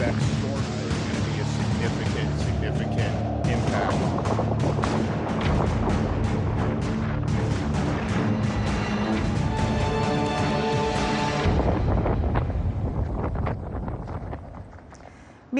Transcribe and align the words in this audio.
back. 0.00 0.39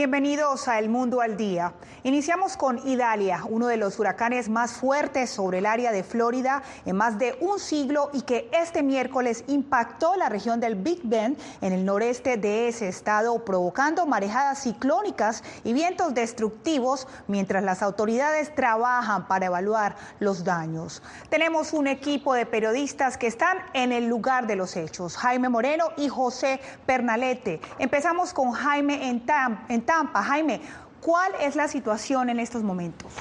Bienvenidos 0.00 0.66
a 0.66 0.78
El 0.78 0.88
Mundo 0.88 1.20
al 1.20 1.36
Día. 1.36 1.74
Iniciamos 2.04 2.56
con 2.56 2.78
Idalia, 2.88 3.42
uno 3.46 3.66
de 3.66 3.76
los 3.76 3.98
huracanes 3.98 4.48
más 4.48 4.72
fuertes 4.72 5.28
sobre 5.28 5.58
el 5.58 5.66
área 5.66 5.92
de 5.92 6.02
Florida 6.02 6.62
en 6.86 6.96
más 6.96 7.18
de 7.18 7.36
un 7.42 7.58
siglo 7.58 8.08
y 8.14 8.22
que 8.22 8.48
este 8.50 8.82
miércoles 8.82 9.44
impactó 9.46 10.16
la 10.16 10.30
región 10.30 10.58
del 10.58 10.76
Big 10.76 11.02
Bend 11.04 11.36
en 11.60 11.74
el 11.74 11.84
noreste 11.84 12.38
de 12.38 12.68
ese 12.68 12.88
estado, 12.88 13.44
provocando 13.44 14.06
marejadas 14.06 14.62
ciclónicas 14.62 15.44
y 15.64 15.74
vientos 15.74 16.14
destructivos 16.14 17.06
mientras 17.28 17.62
las 17.62 17.82
autoridades 17.82 18.54
trabajan 18.54 19.28
para 19.28 19.46
evaluar 19.46 19.96
los 20.18 20.44
daños. 20.44 21.02
Tenemos 21.28 21.74
un 21.74 21.86
equipo 21.86 22.32
de 22.32 22.46
periodistas 22.46 23.18
que 23.18 23.26
están 23.26 23.58
en 23.74 23.92
el 23.92 24.06
lugar 24.06 24.46
de 24.46 24.56
los 24.56 24.78
hechos, 24.78 25.18
Jaime 25.18 25.50
Moreno 25.50 25.90
y 25.98 26.08
José 26.08 26.58
Pernalete. 26.86 27.60
Empezamos 27.78 28.32
con 28.32 28.52
Jaime 28.52 29.10
en, 29.10 29.26
Tam 29.26 29.66
en 29.68 29.89
Tampa. 29.90 30.22
Jaime, 30.22 30.60
¿cuál 31.00 31.32
es 31.40 31.56
la 31.56 31.66
situación 31.66 32.30
en 32.30 32.38
estos 32.38 32.62
momentos? 32.62 33.12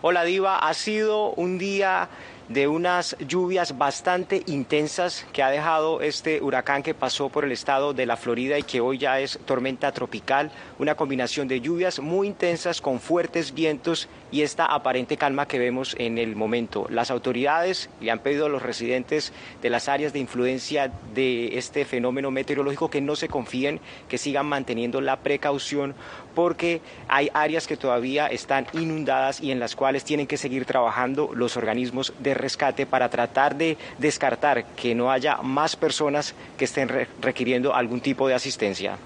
Hola 0.00 0.24
Diva, 0.24 0.58
ha 0.58 0.72
sido 0.72 1.32
un 1.32 1.58
día 1.58 2.08
de 2.48 2.68
unas 2.68 3.16
lluvias 3.26 3.76
bastante 3.76 4.42
intensas 4.46 5.26
que 5.32 5.42
ha 5.42 5.50
dejado 5.50 6.00
este 6.00 6.40
huracán 6.40 6.82
que 6.82 6.94
pasó 6.94 7.28
por 7.28 7.44
el 7.44 7.52
estado 7.52 7.92
de 7.92 8.06
la 8.06 8.16
Florida 8.16 8.58
y 8.58 8.62
que 8.62 8.80
hoy 8.80 8.98
ya 8.98 9.20
es 9.20 9.38
tormenta 9.44 9.92
tropical, 9.92 10.50
una 10.78 10.94
combinación 10.94 11.48
de 11.48 11.60
lluvias 11.60 11.98
muy 11.98 12.28
intensas 12.28 12.80
con 12.80 13.00
fuertes 13.00 13.52
vientos 13.52 14.08
y 14.30 14.42
esta 14.42 14.66
aparente 14.66 15.16
calma 15.16 15.46
que 15.46 15.58
vemos 15.58 15.96
en 15.98 16.18
el 16.18 16.36
momento. 16.36 16.86
Las 16.90 17.10
autoridades 17.10 17.90
le 18.00 18.10
han 18.10 18.20
pedido 18.20 18.46
a 18.46 18.48
los 18.48 18.62
residentes 18.62 19.32
de 19.62 19.70
las 19.70 19.88
áreas 19.88 20.12
de 20.12 20.18
influencia 20.18 20.90
de 21.14 21.58
este 21.58 21.84
fenómeno 21.84 22.30
meteorológico 22.30 22.90
que 22.90 23.00
no 23.00 23.16
se 23.16 23.28
confíen, 23.28 23.80
que 24.08 24.18
sigan 24.18 24.46
manteniendo 24.46 25.00
la 25.00 25.18
precaución 25.20 25.94
porque 26.36 26.82
hay 27.08 27.30
áreas 27.32 27.66
que 27.66 27.78
todavía 27.78 28.26
están 28.26 28.66
inundadas 28.74 29.40
y 29.40 29.50
en 29.50 29.58
las 29.58 29.74
cuales 29.74 30.04
tienen 30.04 30.26
que 30.26 30.36
seguir 30.36 30.66
trabajando 30.66 31.30
los 31.34 31.56
organismos 31.56 32.12
de 32.18 32.34
rescate 32.34 32.84
para 32.84 33.08
tratar 33.08 33.56
de 33.56 33.78
descartar 33.98 34.66
que 34.76 34.94
no 34.94 35.10
haya 35.10 35.38
más 35.38 35.76
personas 35.76 36.34
que 36.58 36.66
estén 36.66 36.90
requiriendo 37.22 37.74
algún 37.74 38.02
tipo 38.02 38.28
de 38.28 38.34
asistencia. 38.34 38.98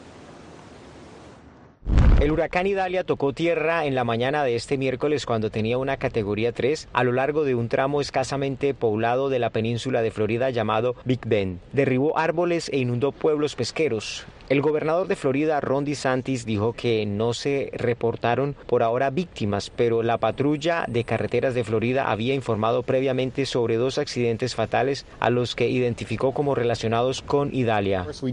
El 2.21 2.33
huracán 2.33 2.67
Idalia 2.67 3.03
tocó 3.03 3.33
tierra 3.33 3.87
en 3.87 3.95
la 3.95 4.05
mañana 4.05 4.45
de 4.45 4.55
este 4.55 4.77
miércoles 4.77 5.25
cuando 5.25 5.49
tenía 5.49 5.79
una 5.79 5.97
categoría 5.97 6.53
3 6.53 6.89
a 6.93 7.03
lo 7.03 7.12
largo 7.12 7.45
de 7.45 7.55
un 7.55 7.71
tramo 7.71 8.03
escasamente 8.03 8.75
poblado 8.75 9.31
de 9.31 9.39
la 9.39 9.49
península 9.49 10.03
de 10.03 10.11
Florida 10.11 10.51
llamado 10.51 10.97
Big 11.07 11.21
Bend. 11.27 11.61
Derribó 11.73 12.19
árboles 12.19 12.69
e 12.75 12.77
inundó 12.77 13.12
pueblos 13.12 13.57
pesqueros. 13.57 14.27
El 14.51 14.62
gobernador 14.62 15.07
de 15.07 15.15
Florida, 15.15 15.61
Ron 15.61 15.85
DeSantis, 15.85 16.45
dijo 16.45 16.73
que 16.73 17.07
no 17.07 17.35
se 17.35 17.71
reportaron 17.73 18.57
por 18.67 18.83
ahora 18.83 19.09
víctimas, 19.11 19.71
pero 19.71 20.03
la 20.03 20.19
patrulla 20.19 20.84
de 20.89 21.05
carreteras 21.05 21.55
de 21.55 21.62
Florida 21.62 22.11
había 22.11 22.34
informado 22.34 22.83
previamente 22.83 23.47
sobre 23.47 23.77
dos 23.77 23.97
accidentes 23.97 24.57
fatales 24.57 25.07
a 25.21 25.31
los 25.31 25.55
que 25.55 25.69
identificó 25.69 26.34
como 26.34 26.57
relacionados 26.57 27.23
con 27.23 27.55
Idalia. 27.55 28.05
Nos 28.05 28.25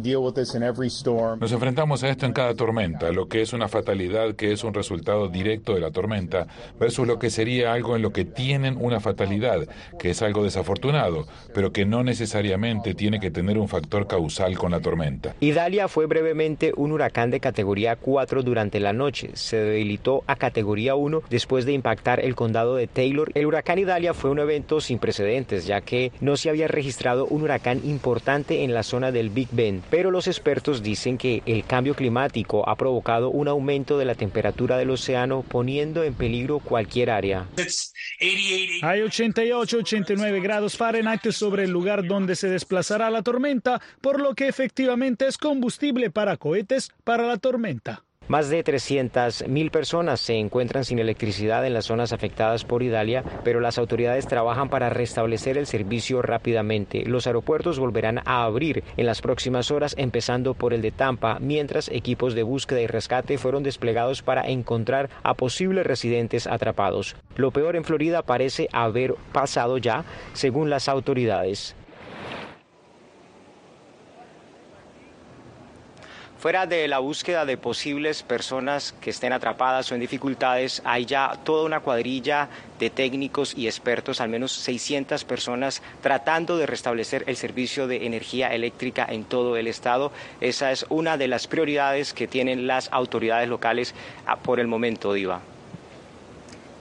enfrentamos 1.52 2.04
a 2.04 2.10
esto 2.10 2.26
en 2.26 2.34
cada 2.34 2.56
tormenta, 2.56 3.12
lo 3.12 3.28
que 3.28 3.44
es 3.44 3.54
una 3.54 3.68
fatalidad 3.78 4.36
que 4.36 4.52
es 4.52 4.64
un 4.64 4.74
resultado 4.74 5.28
directo 5.28 5.76
de 5.76 5.82
la 5.82 5.92
tormenta, 5.92 6.48
versus 6.80 7.06
lo 7.06 7.20
que 7.20 7.30
sería 7.30 7.74
algo 7.74 7.96
en 7.96 8.02
lo 8.02 8.12
que 8.12 8.26
tienen 8.26 8.76
una 8.80 9.00
fatalidad, 9.00 9.68
que 10.00 10.10
es 10.10 10.22
algo 10.24 10.44
desafortunado, 10.44 11.28
pero 11.54 11.72
que 11.72 11.86
no 11.86 12.04
necesariamente 12.04 12.96
tiene 12.96 13.20
que 13.20 13.30
tener 13.30 13.58
un 13.60 13.68
factor 13.68 14.08
causal 14.08 14.58
con 14.58 14.72
la 14.72 14.80
tormenta. 14.80 15.36
Idalia 15.42 15.88
fue 15.88 16.08
brevemente 16.08 16.74
un 16.76 16.92
huracán 16.92 17.30
de 17.30 17.40
categoría 17.40 17.96
4 17.96 18.42
durante 18.42 18.80
la 18.80 18.94
noche. 18.94 19.30
Se 19.34 19.58
debilitó 19.58 20.24
a 20.26 20.36
categoría 20.36 20.96
1 20.96 21.22
después 21.30 21.66
de 21.66 21.74
impactar 21.74 22.20
el 22.20 22.34
condado 22.34 22.76
de 22.76 22.88
Taylor. 22.88 23.32
El 23.36 23.46
huracán 23.46 23.78
Idalia 23.78 24.16
fue 24.16 24.32
un 24.32 24.40
evento 24.40 24.82
sin 24.82 24.98
precedentes, 24.98 25.68
ya 25.68 25.82
que 25.82 26.12
no 26.20 26.36
se 26.36 26.50
había 26.50 26.68
registrado 26.68 27.28
un 27.28 27.44
huracán 27.44 27.82
importante 27.84 28.64
en 28.64 28.74
la 28.74 28.82
zona 28.82 29.12
del 29.12 29.30
Big 29.30 29.50
Bend, 29.52 29.84
pero 29.92 30.10
los 30.10 30.28
expertos 30.28 30.82
dicen 30.82 31.20
que 31.20 31.44
el 31.46 31.64
cambio 31.64 31.94
climático 31.94 32.68
ha 32.68 32.76
provocado 32.76 33.30
un 33.30 33.48
aumento 33.48 33.67
de 33.68 34.06
la 34.06 34.16
temperatura 34.16 34.78
del 34.78 34.90
océano, 34.90 35.44
poniendo 35.46 36.04
en 36.04 36.14
peligro 36.14 36.60
cualquier 36.60 37.10
área. 37.10 37.48
Hay 38.82 39.02
88-89 39.02 40.42
grados 40.42 40.78
Fahrenheit 40.78 41.30
sobre 41.32 41.66
el 41.66 41.72
lugar 41.72 42.08
donde 42.08 42.38
se 42.38 42.50
desplazará 42.50 43.10
la 43.10 43.24
tormenta, 43.24 43.82
por 44.00 44.22
lo 44.22 44.36
que 44.36 44.48
efectivamente 44.48 45.28
es 45.28 45.38
combustible 45.38 46.10
para 46.10 46.38
cohetes 46.38 46.92
para 47.04 47.28
la 47.28 47.38
tormenta. 47.38 48.07
Más 48.28 48.50
de 48.50 48.62
300.000 48.62 49.72
personas 49.72 50.20
se 50.20 50.36
encuentran 50.36 50.84
sin 50.84 51.00
electricidad 51.00 51.66
en 51.66 51.74
las 51.74 51.86
zonas 51.86 52.12
afectadas 52.12 52.66
por 52.66 52.84
Idalia, 52.84 53.24
pero 53.46 53.62
las 53.62 53.78
autoridades 53.78 54.28
trabajan 54.28 54.70
para 54.70 54.90
restablecer 54.90 55.58
el 55.58 55.66
servicio 55.66 56.22
rápidamente. 56.22 57.06
Los 57.06 57.26
aeropuertos 57.26 57.80
volverán 57.80 58.20
a 58.26 58.44
abrir 58.44 58.84
en 58.98 59.06
las 59.06 59.22
próximas 59.22 59.72
horas, 59.72 59.96
empezando 59.98 60.56
por 60.56 60.74
el 60.74 60.82
de 60.82 60.92
Tampa, 60.92 61.40
mientras 61.40 61.88
equipos 61.88 62.36
de 62.36 62.44
búsqueda 62.44 62.82
y 62.82 62.88
rescate 62.88 63.38
fueron 63.38 63.64
desplegados 63.64 64.22
para 64.22 64.46
encontrar 64.50 65.10
a 65.24 65.34
posibles 65.34 65.88
residentes 65.88 66.48
atrapados. 66.48 67.16
Lo 67.38 67.52
peor 67.52 67.78
en 67.78 67.86
Florida 67.86 68.24
parece 68.24 68.68
haber 68.74 69.16
pasado 69.32 69.78
ya, 69.78 70.04
según 70.34 70.70
las 70.70 70.90
autoridades. 70.90 71.78
Fuera 76.40 76.68
de 76.68 76.88
la 76.88 77.00
búsqueda 77.00 77.46
de 77.46 77.58
posibles 77.58 78.22
personas 78.22 78.94
que 79.02 79.10
estén 79.10 79.34
atrapadas 79.34 79.92
o 79.92 79.96
en 79.96 80.02
dificultades, 80.02 80.84
hay 80.86 81.06
ya 81.06 81.36
toda 81.44 81.66
una 81.66 81.80
cuadrilla 81.80 82.48
de 82.80 82.92
técnicos 82.92 83.58
y 83.58 83.66
expertos, 83.66 84.22
al 84.22 84.30
menos 84.30 84.52
600 84.52 85.24
personas, 85.24 85.82
tratando 86.04 86.56
de 86.58 86.68
restablecer 86.68 87.24
el 87.26 87.38
servicio 87.38 87.88
de 87.88 88.06
energía 88.06 88.54
eléctrica 88.54 89.08
en 89.10 89.24
todo 89.24 89.58
el 89.58 89.66
estado. 89.66 90.12
Esa 90.40 90.72
es 90.72 90.86
una 90.90 91.18
de 91.18 91.28
las 91.28 91.48
prioridades 91.48 92.14
que 92.14 92.28
tienen 92.28 92.68
las 92.68 92.90
autoridades 92.92 93.50
locales 93.50 93.96
por 94.44 94.60
el 94.60 94.68
momento, 94.68 95.14
Diva. 95.14 95.42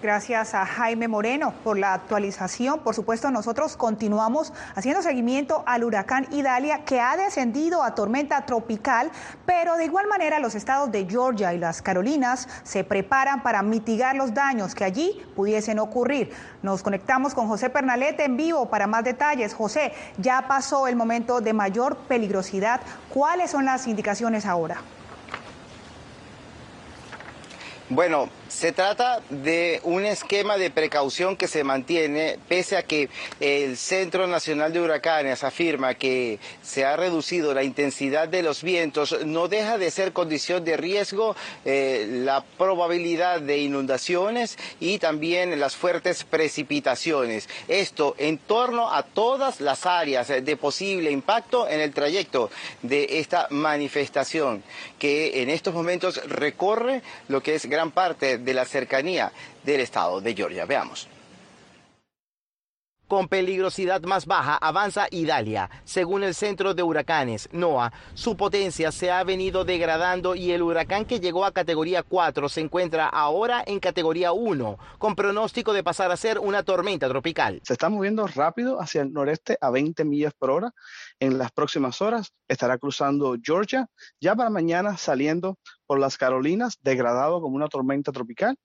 Gracias 0.07 0.55
a 0.55 0.65
Jaime 0.65 1.09
Moreno 1.09 1.53
por 1.65 1.77
la 1.77 1.93
actualización. 1.93 2.79
Por 2.79 2.95
supuesto, 2.95 3.33
nosotros 3.33 3.77
continuamos 3.77 4.53
haciendo 4.77 5.03
seguimiento 5.03 5.65
al 5.67 5.83
huracán 5.83 6.29
Idalia 6.31 6.85
que 6.85 7.01
ha 7.01 7.17
descendido 7.17 7.83
a 7.83 7.97
tormenta 7.97 8.47
tropical, 8.47 9.11
pero 9.47 9.75
de 9.75 9.85
igual 9.85 10.07
manera 10.07 10.39
los 10.39 10.55
estados 10.55 10.93
de 10.93 11.07
Georgia 11.11 11.53
y 11.55 11.59
las 11.59 11.83
Carolinas 11.83 12.49
se 12.63 12.85
preparan 12.85 13.43
para 13.43 13.65
mitigar 13.65 14.15
los 14.15 14.33
daños 14.33 14.77
que 14.77 14.85
allí 14.85 15.21
pudiesen 15.35 15.81
ocurrir. 15.81 16.31
Nos 16.63 16.85
conectamos 16.85 17.35
con 17.35 17.49
José 17.49 17.69
Pernalete 17.69 18.27
en 18.27 18.37
vivo 18.37 18.67
para 18.67 18.87
más 18.87 19.03
detalles. 19.03 19.55
José, 19.55 19.93
ya 20.19 20.47
pasó 20.47 20.87
el 20.87 20.95
momento 20.95 21.41
de 21.41 21.53
mayor 21.53 21.97
peligrosidad. 21.97 22.81
¿Cuáles 23.13 23.51
son 23.51 23.65
las 23.65 23.89
indicaciones 23.89 24.47
ahora? 24.47 24.77
Bueno, 27.89 28.29
se 28.49 28.73
trata 28.73 29.21
de 29.31 29.81
un 29.83 30.05
esquema 30.05 30.57
de 30.57 30.71
precaución 30.71 31.37
que 31.37 31.49
se 31.49 31.65
mantiene 31.65 32.39
pese 32.49 32.77
a 32.77 32.83
que 32.83 33.09
el 33.41 33.77
Centro 33.77 34.27
Nacional 34.27 34.73
de 34.73 34.81
Huracanes 34.81 35.45
afirma 35.45 35.95
que 35.95 36.39
se 36.63 36.85
ha 36.85 36.97
reducido 36.97 37.55
la 37.55 37.65
intensidad 37.65 38.29
de 38.29 38.43
los 38.43 38.63
vientos, 38.63 39.17
no 39.25 39.49
deja 39.49 39.79
de 39.79 39.91
ser 39.91 40.13
condición 40.13 40.65
de 40.65 40.77
riesgo 40.77 41.37
eh, 41.65 42.07
la 42.25 42.45
probabilidad 42.57 43.41
de 43.41 43.59
inundaciones 43.59 44.59
y 44.81 44.99
también 44.99 45.59
las 45.59 45.77
fuertes 45.77 46.25
precipitaciones. 46.25 47.49
Esto 47.69 48.15
en 48.19 48.39
torno 48.39 48.93
a 48.93 49.03
todas 49.03 49.61
las 49.61 49.87
áreas 49.87 50.29
de 50.29 50.57
posible 50.57 51.11
impacto 51.11 51.69
en 51.69 51.81
el 51.81 51.93
trayecto 51.93 52.51
de 52.83 53.19
esta 53.19 53.49
manifestación 53.51 54.63
que 54.99 55.43
en 55.43 55.51
estos 55.51 55.75
momentos 55.75 56.21
recorre 56.29 57.03
lo 57.29 57.43
que 57.43 57.55
es 57.55 57.67
gran 57.67 57.91
parte 57.91 58.36
de 58.39 58.55
la 58.55 58.65
cercanía 58.65 59.33
del 59.63 59.81
estado 59.81 60.21
de 60.21 60.35
Georgia. 60.35 60.65
Veamos. 60.65 61.09
Con 63.09 63.29
peligrosidad 63.29 64.03
más 64.03 64.27
baja 64.27 64.57
avanza 64.57 65.07
Idalia. 65.13 65.71
Según 65.85 66.25
el 66.25 66.35
Centro 66.35 66.75
de 66.75 66.83
Huracanes, 66.83 67.49
NOAA, 67.53 67.93
su 68.15 68.37
potencia 68.37 68.91
se 68.91 69.13
ha 69.13 69.23
venido 69.23 69.65
degradando 69.65 70.35
y 70.35 70.51
el 70.51 70.63
huracán 70.63 71.05
que 71.05 71.21
llegó 71.21 71.45
a 71.45 71.53
categoría 71.53 72.03
4 72.03 72.49
se 72.49 72.63
encuentra 72.63 73.07
ahora 73.09 73.63
en 73.65 73.79
categoría 73.79 74.33
1, 74.33 74.79
con 74.99 75.15
pronóstico 75.15 75.73
de 75.73 75.85
pasar 75.85 76.11
a 76.11 76.17
ser 76.17 76.41
una 76.41 76.65
tormenta 76.65 77.09
tropical. 77.09 77.61
Se 77.63 77.75
está 77.75 77.89
moviendo 77.89 78.27
rápido 78.27 78.81
hacia 78.81 79.03
el 79.03 79.13
noreste 79.13 79.57
a 79.61 79.71
20 79.71 80.05
millas 80.05 80.35
por 80.37 80.51
hora. 80.51 80.73
En 81.21 81.39
las 81.39 81.53
próximas 81.53 82.03
horas 82.03 82.33
estará 82.49 82.77
cruzando 82.77 83.37
Georgia, 83.41 83.87
ya 84.21 84.35
para 84.35 84.51
mañana 84.51 84.97
saliendo 84.97 85.59
por 85.87 86.01
las 86.01 86.19
Carolinas, 86.19 86.79
degradado 86.83 87.41
como 87.41 87.55
una 87.55 87.69
tormenta 87.69 88.11
tropical, 88.11 88.57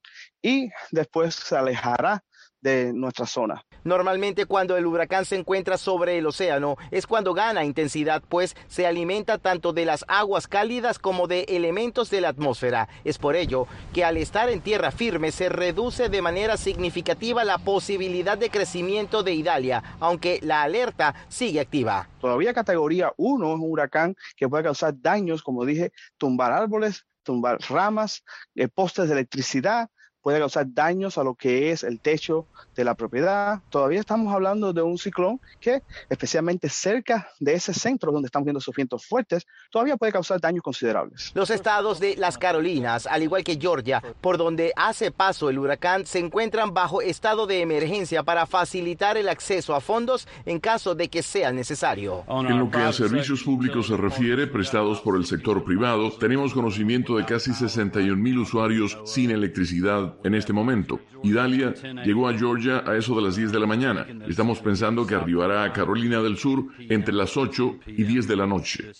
y 0.42 0.68
después 0.90 1.36
se 1.36 1.56
alejará 1.56 2.24
de 2.60 2.92
nuestra 2.92 3.26
zona. 3.26 3.64
Normalmente 3.84 4.46
cuando 4.46 4.76
el 4.76 4.86
huracán 4.86 5.24
se 5.24 5.36
encuentra 5.36 5.76
sobre 5.76 6.18
el 6.18 6.26
océano 6.26 6.76
es 6.90 7.06
cuando 7.06 7.34
gana 7.34 7.64
intensidad, 7.64 8.22
pues 8.28 8.56
se 8.68 8.86
alimenta 8.86 9.38
tanto 9.38 9.72
de 9.72 9.84
las 9.84 10.04
aguas 10.08 10.46
cálidas 10.46 10.98
como 10.98 11.26
de 11.26 11.42
elementos 11.48 12.10
de 12.10 12.20
la 12.20 12.28
atmósfera. 12.28 12.88
Es 13.04 13.18
por 13.18 13.36
ello 13.36 13.66
que 13.92 14.04
al 14.04 14.16
estar 14.16 14.48
en 14.48 14.60
tierra 14.60 14.90
firme 14.90 15.32
se 15.32 15.48
reduce 15.48 16.08
de 16.08 16.22
manera 16.22 16.56
significativa 16.56 17.44
la 17.44 17.58
posibilidad 17.58 18.38
de 18.38 18.50
crecimiento 18.50 19.22
de 19.22 19.34
Idalia, 19.34 19.82
aunque 20.00 20.38
la 20.42 20.62
alerta 20.62 21.14
sigue 21.28 21.60
activa. 21.60 22.08
Todavía 22.20 22.54
categoría 22.54 23.12
1 23.16 23.46
es 23.46 23.54
un 23.54 23.70
huracán 23.70 24.14
que 24.36 24.48
puede 24.48 24.64
causar 24.64 24.94
daños, 25.00 25.42
como 25.42 25.64
dije, 25.64 25.92
tumbar 26.18 26.52
árboles, 26.52 27.04
tumbar 27.22 27.58
ramas, 27.68 28.22
eh, 28.54 28.68
postes 28.68 29.08
de 29.08 29.14
electricidad, 29.14 29.88
puede 30.22 30.38
causar 30.38 30.66
daños 30.72 31.18
a 31.18 31.24
lo 31.24 31.34
que 31.34 31.70
es 31.70 31.82
el 31.82 32.00
techo 32.00 32.46
de 32.74 32.84
la 32.84 32.94
propiedad. 32.94 33.60
Todavía 33.70 34.00
estamos 34.00 34.32
hablando 34.32 34.72
de 34.72 34.82
un 34.82 34.96
ciclón 34.98 35.40
que, 35.60 35.82
especialmente 36.08 36.68
cerca 36.68 37.28
de 37.40 37.54
ese 37.54 37.74
centro 37.74 38.12
donde 38.12 38.26
estamos 38.26 38.46
viendo 38.46 38.60
sus 38.60 38.74
vientos 38.74 39.04
fuertes, 39.04 39.46
todavía 39.70 39.96
puede 39.96 40.12
causar 40.12 40.40
daños 40.40 40.62
considerables. 40.62 41.32
Los 41.34 41.50
estados 41.50 42.00
de 42.00 42.16
las 42.16 42.38
Carolinas, 42.38 43.06
al 43.06 43.22
igual 43.22 43.44
que 43.44 43.58
Georgia, 43.60 44.02
por 44.20 44.38
donde 44.38 44.72
hace 44.76 45.10
paso 45.10 45.50
el 45.50 45.58
huracán, 45.58 46.06
se 46.06 46.18
encuentran 46.18 46.72
bajo 46.72 47.02
estado 47.02 47.46
de 47.46 47.60
emergencia 47.60 48.22
para 48.22 48.46
facilitar 48.46 49.16
el 49.16 49.28
acceso 49.28 49.74
a 49.74 49.80
fondos 49.80 50.28
en 50.46 50.60
caso 50.60 50.94
de 50.94 51.08
que 51.08 51.22
sea 51.22 51.52
necesario. 51.52 52.24
En 52.28 52.58
lo 52.58 52.70
que 52.70 52.78
a 52.78 52.92
servicios 52.92 53.42
públicos 53.42 53.88
se 53.88 53.96
refiere, 53.96 54.46
prestados 54.46 55.00
por 55.00 55.16
el 55.16 55.26
sector 55.26 55.64
privado, 55.64 56.10
tenemos 56.12 56.54
conocimiento 56.54 57.16
de 57.16 57.24
casi 57.24 57.52
61 57.52 58.16
mil 58.16 58.38
usuarios 58.38 58.98
sin 59.04 59.30
electricidad 59.30 60.11
en 60.24 60.34
este 60.34 60.52
momento. 60.52 61.00
Idalia 61.22 61.74
llegó 62.04 62.28
a 62.28 62.34
Georgia 62.34 62.82
a 62.86 62.96
eso 62.96 63.14
de 63.16 63.22
las 63.22 63.36
10 63.36 63.52
de 63.52 63.60
la 63.60 63.66
mañana. 63.66 64.06
Estamos 64.28 64.60
pensando 64.60 65.06
que 65.06 65.14
arribará 65.14 65.64
a 65.64 65.72
Carolina 65.72 66.20
del 66.20 66.36
Sur 66.36 66.66
entre 66.78 67.14
las 67.14 67.36
8 67.36 67.78
y 67.86 68.04
10 68.04 68.28
de 68.28 68.36
la 68.36 68.46
noche. 68.46 68.92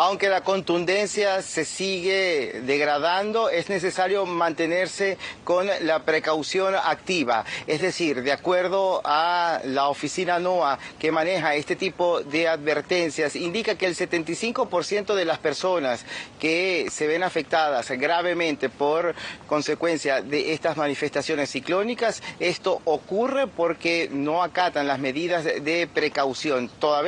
Aunque 0.00 0.28
la 0.28 0.42
contundencia 0.42 1.42
se 1.42 1.64
sigue 1.64 2.60
degradando, 2.64 3.50
es 3.50 3.68
necesario 3.68 4.26
mantenerse 4.26 5.18
con 5.42 5.66
la 5.66 6.04
precaución 6.04 6.76
activa. 6.76 7.44
Es 7.66 7.80
decir, 7.80 8.22
de 8.22 8.30
acuerdo 8.30 9.00
a 9.04 9.60
la 9.64 9.88
oficina 9.88 10.38
NOAA 10.38 10.78
que 11.00 11.10
maneja 11.10 11.56
este 11.56 11.74
tipo 11.74 12.20
de 12.20 12.46
advertencias, 12.46 13.34
indica 13.34 13.74
que 13.74 13.86
el 13.86 13.96
75% 13.96 15.16
de 15.16 15.24
las 15.24 15.38
personas 15.38 16.04
que 16.38 16.86
se 16.92 17.08
ven 17.08 17.24
afectadas 17.24 17.90
gravemente 17.90 18.68
por 18.68 19.16
consecuencia 19.48 20.22
de 20.22 20.52
estas 20.52 20.76
manifestaciones 20.76 21.50
ciclónicas, 21.50 22.22
esto 22.38 22.80
ocurre 22.84 23.48
porque 23.48 24.08
no 24.12 24.44
acatan 24.44 24.86
las 24.86 25.00
medidas 25.00 25.42
de 25.42 25.88
precaución, 25.92 26.68
toda 26.68 27.02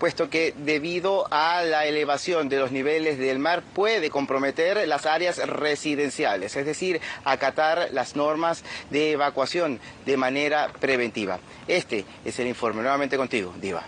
puesto 0.00 0.28
que 0.28 0.52
debido 0.58 1.28
a 1.30 1.62
la 1.62 1.86
elevación 1.86 2.23
de 2.24 2.58
los 2.58 2.72
niveles 2.72 3.18
del 3.18 3.38
mar 3.38 3.62
puede 3.74 4.08
comprometer 4.08 4.88
las 4.88 5.04
áreas 5.04 5.36
residenciales, 5.46 6.56
es 6.56 6.64
decir, 6.64 7.02
acatar 7.22 7.88
las 7.92 8.16
normas 8.16 8.64
de 8.88 9.12
evacuación 9.12 9.78
de 10.06 10.16
manera 10.16 10.70
preventiva. 10.80 11.38
Este 11.68 12.06
es 12.24 12.38
el 12.38 12.46
informe. 12.46 12.80
Nuevamente 12.80 13.18
contigo, 13.18 13.52
Diva. 13.60 13.84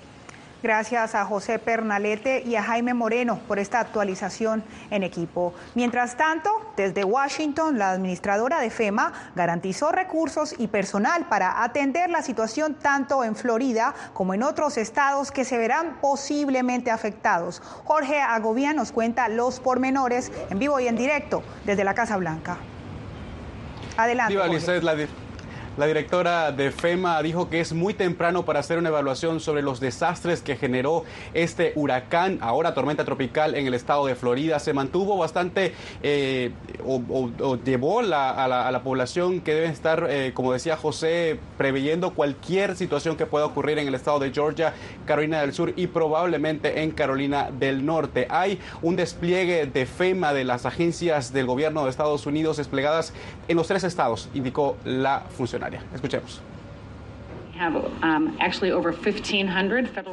Gracias 0.66 1.14
a 1.14 1.24
José 1.24 1.60
Pernalete 1.60 2.42
y 2.44 2.56
a 2.56 2.62
Jaime 2.64 2.92
Moreno 2.92 3.38
por 3.46 3.60
esta 3.60 3.78
actualización 3.78 4.64
en 4.90 5.04
equipo. 5.04 5.54
Mientras 5.76 6.16
tanto, 6.16 6.50
desde 6.76 7.04
Washington, 7.04 7.78
la 7.78 7.92
administradora 7.92 8.58
de 8.58 8.70
FEMA 8.70 9.12
garantizó 9.36 9.92
recursos 9.92 10.56
y 10.58 10.66
personal 10.66 11.28
para 11.28 11.62
atender 11.62 12.10
la 12.10 12.20
situación 12.20 12.74
tanto 12.74 13.22
en 13.22 13.36
Florida 13.36 13.94
como 14.12 14.34
en 14.34 14.42
otros 14.42 14.76
estados 14.76 15.30
que 15.30 15.44
se 15.44 15.56
verán 15.56 15.98
posiblemente 16.00 16.90
afectados. 16.90 17.62
Jorge 17.84 18.20
Agovia 18.20 18.72
nos 18.72 18.90
cuenta 18.90 19.28
los 19.28 19.60
pormenores 19.60 20.32
en 20.50 20.58
vivo 20.58 20.80
y 20.80 20.88
en 20.88 20.96
directo 20.96 21.44
desde 21.64 21.84
la 21.84 21.94
Casa 21.94 22.16
Blanca. 22.16 22.56
Adelante. 23.96 24.34
La 25.76 25.86
directora 25.86 26.52
de 26.52 26.70
FEMA 26.70 27.22
dijo 27.22 27.50
que 27.50 27.60
es 27.60 27.74
muy 27.74 27.92
temprano 27.92 28.46
para 28.46 28.60
hacer 28.60 28.78
una 28.78 28.88
evaluación 28.88 29.40
sobre 29.40 29.60
los 29.60 29.78
desastres 29.78 30.40
que 30.40 30.56
generó 30.56 31.04
este 31.34 31.72
huracán, 31.74 32.38
ahora 32.40 32.72
tormenta 32.72 33.04
tropical 33.04 33.54
en 33.54 33.66
el 33.66 33.74
estado 33.74 34.06
de 34.06 34.14
Florida. 34.14 34.58
Se 34.58 34.72
mantuvo 34.72 35.18
bastante 35.18 35.74
eh, 36.02 36.52
o, 36.82 37.58
llevó 37.62 38.00
a, 38.00 38.02
la, 38.02 38.80
población 38.82 39.42
que 39.42 39.52
debe 39.52 39.66
estar, 39.66 40.06
eh, 40.08 40.32
como 40.32 40.54
decía 40.54 40.78
José, 40.78 41.38
preveyendo 41.58 42.14
cualquier 42.14 42.74
situación 42.74 43.16
que 43.16 43.26
pueda 43.26 43.44
ocurrir 43.44 43.78
en 43.78 43.86
el 43.86 43.94
estado 43.94 44.18
de 44.18 44.32
Georgia, 44.32 44.72
Carolina 45.04 45.42
del 45.42 45.52
Sur 45.52 45.74
y 45.76 45.88
probablemente 45.88 46.84
en 46.84 46.90
Carolina 46.90 47.50
del 47.50 47.84
Norte. 47.84 48.26
Hay 48.30 48.60
un 48.80 48.96
despliegue 48.96 49.66
de 49.66 49.84
FEMA 49.84 50.32
de 50.32 50.44
las 50.44 50.64
agencias 50.64 51.34
del 51.34 51.44
gobierno 51.44 51.84
de 51.84 51.90
Estados 51.90 52.24
Unidos 52.24 52.56
desplegadas 52.56 53.12
en 53.46 53.58
los 53.58 53.68
tres 53.68 53.84
estados, 53.84 54.30
indicó 54.32 54.78
la 54.82 55.24
funcionaria. 55.36 55.65
Escuchemos. 55.94 56.42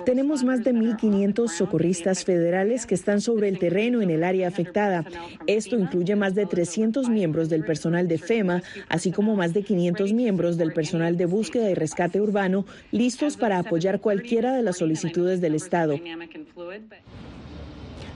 Tenemos 0.06 0.44
más 0.44 0.64
de 0.64 0.74
1.500 0.74 1.48
socorristas 1.50 2.24
federales 2.24 2.86
que 2.86 2.96
están 2.96 3.20
sobre 3.20 3.50
el 3.50 3.60
terreno 3.60 4.02
en 4.02 4.10
el 4.10 4.24
área 4.24 4.48
afectada. 4.48 5.04
Esto 5.46 5.78
incluye 5.78 6.16
más 6.16 6.36
de 6.36 6.46
300 6.46 7.10
miembros 7.10 7.50
del 7.50 7.66
personal 7.66 8.08
de 8.08 8.18
FEMA, 8.18 8.62
así 8.88 9.12
como 9.12 9.36
más 9.36 9.54
de 9.54 9.64
500 9.64 10.14
miembros 10.14 10.58
del 10.58 10.72
personal 10.72 11.18
de 11.18 11.26
búsqueda 11.26 11.70
y 11.70 11.74
rescate 11.74 12.22
urbano, 12.22 12.66
listos 12.92 13.36
para 13.36 13.60
apoyar 13.60 14.00
cualquiera 14.00 14.54
de 14.54 14.64
las 14.64 14.78
solicitudes 14.78 15.42
del 15.42 15.56
Estado. 15.56 16.00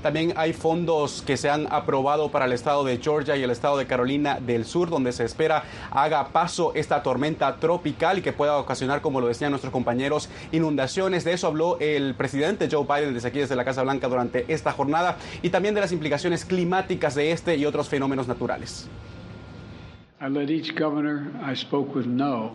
También 0.08 0.32
hay 0.38 0.54
fondos 0.54 1.22
que 1.22 1.36
se 1.36 1.50
han 1.50 1.68
aprobado 1.70 2.32
para 2.32 2.46
el 2.46 2.54
estado 2.54 2.86
de 2.86 2.98
Georgia 2.98 3.36
y 3.36 3.44
el 3.44 3.52
estado 3.52 3.78
de 3.78 3.88
Carolina 3.88 4.40
del 4.40 4.64
Sur, 4.64 4.90
donde 4.90 5.12
se 5.12 5.26
espera 5.26 5.66
haga 5.92 6.30
paso 6.30 6.72
esta 6.76 7.04
tormenta 7.04 7.58
tropical 7.58 8.20
y 8.20 8.22
que 8.22 8.32
pueda 8.32 8.56
ocasionar, 8.56 9.02
como 9.02 9.20
lo 9.20 9.28
decían 9.28 9.52
nuestros 9.52 9.74
compañeros, 9.74 10.30
inundaciones. 10.54 11.26
De 11.26 11.34
eso 11.34 11.48
habló 11.48 11.78
el 11.82 12.16
presidente 12.16 12.70
Joe 12.72 12.86
Biden 12.86 13.16
desde 13.16 13.28
aquí, 13.28 13.40
desde 13.40 13.58
la 13.58 13.66
Casa 13.66 13.84
Blanca, 13.84 14.08
durante 14.08 14.46
esta 14.48 14.72
jornada 14.72 15.18
y 15.42 15.50
también 15.50 15.76
de 15.76 15.82
las 15.82 15.92
implicaciones 15.92 16.46
climáticas 16.46 17.14
de 17.14 17.34
este 17.34 17.58
y 17.58 17.66
otros 17.66 17.90
fenómenos 17.90 18.30
naturales. 18.30 18.88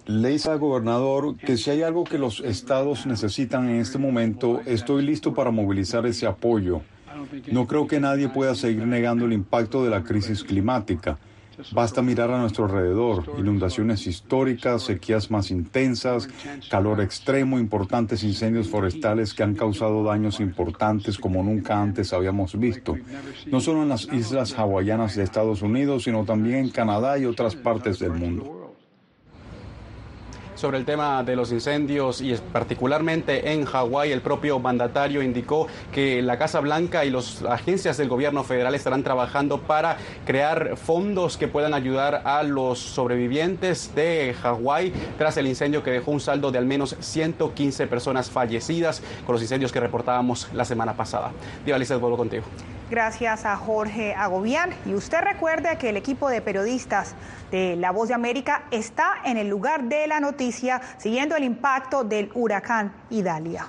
Le 0.06 0.32
hice 0.32 0.50
al 0.50 0.58
gobernador 0.58 1.36
que 1.36 1.58
si 1.58 1.68
hay 1.68 1.82
algo 1.82 2.04
que 2.04 2.16
los 2.16 2.40
estados 2.40 3.04
necesitan 3.04 3.68
en 3.68 3.76
este 3.76 3.98
momento, 3.98 4.62
estoy 4.64 5.04
listo 5.04 5.34
para 5.34 5.50
movilizar 5.50 6.06
ese 6.06 6.26
apoyo. 6.26 6.80
No 7.50 7.66
creo 7.66 7.86
que 7.86 8.00
nadie 8.00 8.28
pueda 8.28 8.54
seguir 8.54 8.86
negando 8.86 9.26
el 9.26 9.32
impacto 9.32 9.84
de 9.84 9.90
la 9.90 10.02
crisis 10.02 10.42
climática. 10.44 11.18
Basta 11.72 12.02
mirar 12.02 12.30
a 12.30 12.40
nuestro 12.40 12.64
alrededor, 12.64 13.24
inundaciones 13.38 14.06
históricas, 14.06 14.82
sequías 14.82 15.30
más 15.30 15.50
intensas, 15.50 16.28
calor 16.70 17.00
extremo, 17.00 17.58
importantes 17.58 18.24
incendios 18.24 18.68
forestales 18.68 19.34
que 19.34 19.42
han 19.42 19.54
causado 19.54 20.02
daños 20.02 20.40
importantes 20.40 21.18
como 21.18 21.42
nunca 21.42 21.80
antes 21.80 22.12
habíamos 22.12 22.58
visto, 22.58 22.96
no 23.46 23.60
solo 23.60 23.82
en 23.82 23.90
las 23.90 24.08
islas 24.12 24.58
hawaianas 24.58 25.14
de 25.14 25.22
Estados 25.22 25.62
Unidos, 25.62 26.04
sino 26.04 26.24
también 26.24 26.56
en 26.56 26.70
Canadá 26.70 27.18
y 27.18 27.26
otras 27.26 27.54
partes 27.54 27.98
del 27.98 28.12
mundo. 28.12 28.61
Sobre 30.62 30.78
el 30.78 30.84
tema 30.84 31.24
de 31.24 31.34
los 31.34 31.50
incendios 31.50 32.20
y 32.20 32.36
particularmente 32.52 33.52
en 33.52 33.64
Hawái. 33.64 34.12
El 34.12 34.20
propio 34.20 34.60
mandatario 34.60 35.20
indicó 35.20 35.66
que 35.90 36.22
la 36.22 36.38
Casa 36.38 36.60
Blanca 36.60 37.04
y 37.04 37.10
las 37.10 37.42
agencias 37.42 37.96
del 37.96 38.08
gobierno 38.08 38.44
federal 38.44 38.72
estarán 38.76 39.02
trabajando 39.02 39.58
para 39.58 39.96
crear 40.24 40.76
fondos 40.76 41.36
que 41.36 41.48
puedan 41.48 41.74
ayudar 41.74 42.22
a 42.24 42.44
los 42.44 42.78
sobrevivientes 42.78 43.92
de 43.96 44.36
Hawái 44.40 44.92
tras 45.18 45.36
el 45.36 45.48
incendio 45.48 45.82
que 45.82 45.90
dejó 45.90 46.12
un 46.12 46.20
saldo 46.20 46.52
de 46.52 46.58
al 46.58 46.66
menos 46.66 46.94
115 47.00 47.88
personas 47.88 48.30
fallecidas 48.30 49.02
con 49.26 49.32
los 49.32 49.42
incendios 49.42 49.72
que 49.72 49.80
reportábamos 49.80 50.48
la 50.54 50.64
semana 50.64 50.92
pasada. 50.92 51.32
Diva 51.66 51.76
vuelvo 51.98 52.16
contigo. 52.16 52.44
Gracias 52.92 53.46
a 53.46 53.56
Jorge 53.56 54.14
Agobián. 54.14 54.68
Y 54.84 54.92
usted 54.92 55.22
recuerde 55.22 55.78
que 55.78 55.88
el 55.88 55.96
equipo 55.96 56.28
de 56.28 56.42
periodistas 56.42 57.14
de 57.52 57.76
La 57.76 57.92
Voz 57.92 58.08
de 58.08 58.14
América 58.14 58.64
está 58.72 59.16
en 59.24 59.36
el 59.36 59.48
lugar 59.48 59.84
de 59.84 60.06
la 60.08 60.18
noticia 60.18 60.80
siguiendo 60.96 61.36
el 61.36 61.44
impacto 61.44 62.02
del 62.02 62.32
huracán 62.34 62.92
Idalia. 63.10 63.68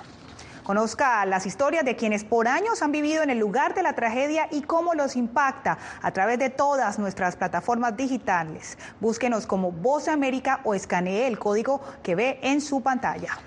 Conozca 0.64 1.26
las 1.26 1.44
historias 1.44 1.84
de 1.84 1.94
quienes 1.94 2.24
por 2.24 2.48
años 2.48 2.80
han 2.80 2.90
vivido 2.90 3.22
en 3.22 3.28
el 3.28 3.38
lugar 3.38 3.74
de 3.74 3.82
la 3.82 3.92
tragedia 3.92 4.48
y 4.50 4.62
cómo 4.62 4.94
los 4.94 5.14
impacta 5.14 5.76
a 6.00 6.10
través 6.12 6.38
de 6.38 6.48
todas 6.48 6.98
nuestras 6.98 7.36
plataformas 7.36 7.94
digitales. 7.98 8.78
Búsquenos 8.98 9.46
como 9.46 9.72
Voz 9.72 10.06
de 10.06 10.12
América 10.12 10.60
o 10.64 10.74
escanee 10.74 11.26
el 11.26 11.38
código 11.38 11.82
que 12.02 12.14
ve 12.14 12.38
en 12.42 12.62
su 12.62 12.82
pantalla. 12.82 13.38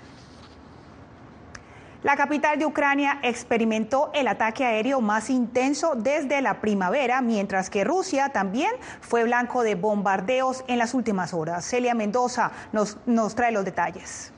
La 2.08 2.16
capital 2.16 2.58
de 2.58 2.64
Ucrania 2.64 3.18
experimentó 3.22 4.10
el 4.14 4.28
ataque 4.28 4.64
aéreo 4.64 5.02
más 5.02 5.28
intenso 5.28 5.92
desde 5.94 6.40
la 6.40 6.58
primavera, 6.58 7.20
mientras 7.20 7.68
que 7.68 7.84
Rusia 7.84 8.30
también 8.30 8.70
fue 9.02 9.24
blanco 9.24 9.62
de 9.62 9.74
bombardeos 9.74 10.64
en 10.68 10.78
las 10.78 10.94
últimas 10.94 11.34
horas. 11.34 11.66
Celia 11.66 11.94
Mendoza 11.94 12.50
nos, 12.72 12.96
nos 13.04 13.34
trae 13.34 13.52
los 13.52 13.66
detalles. 13.66 14.32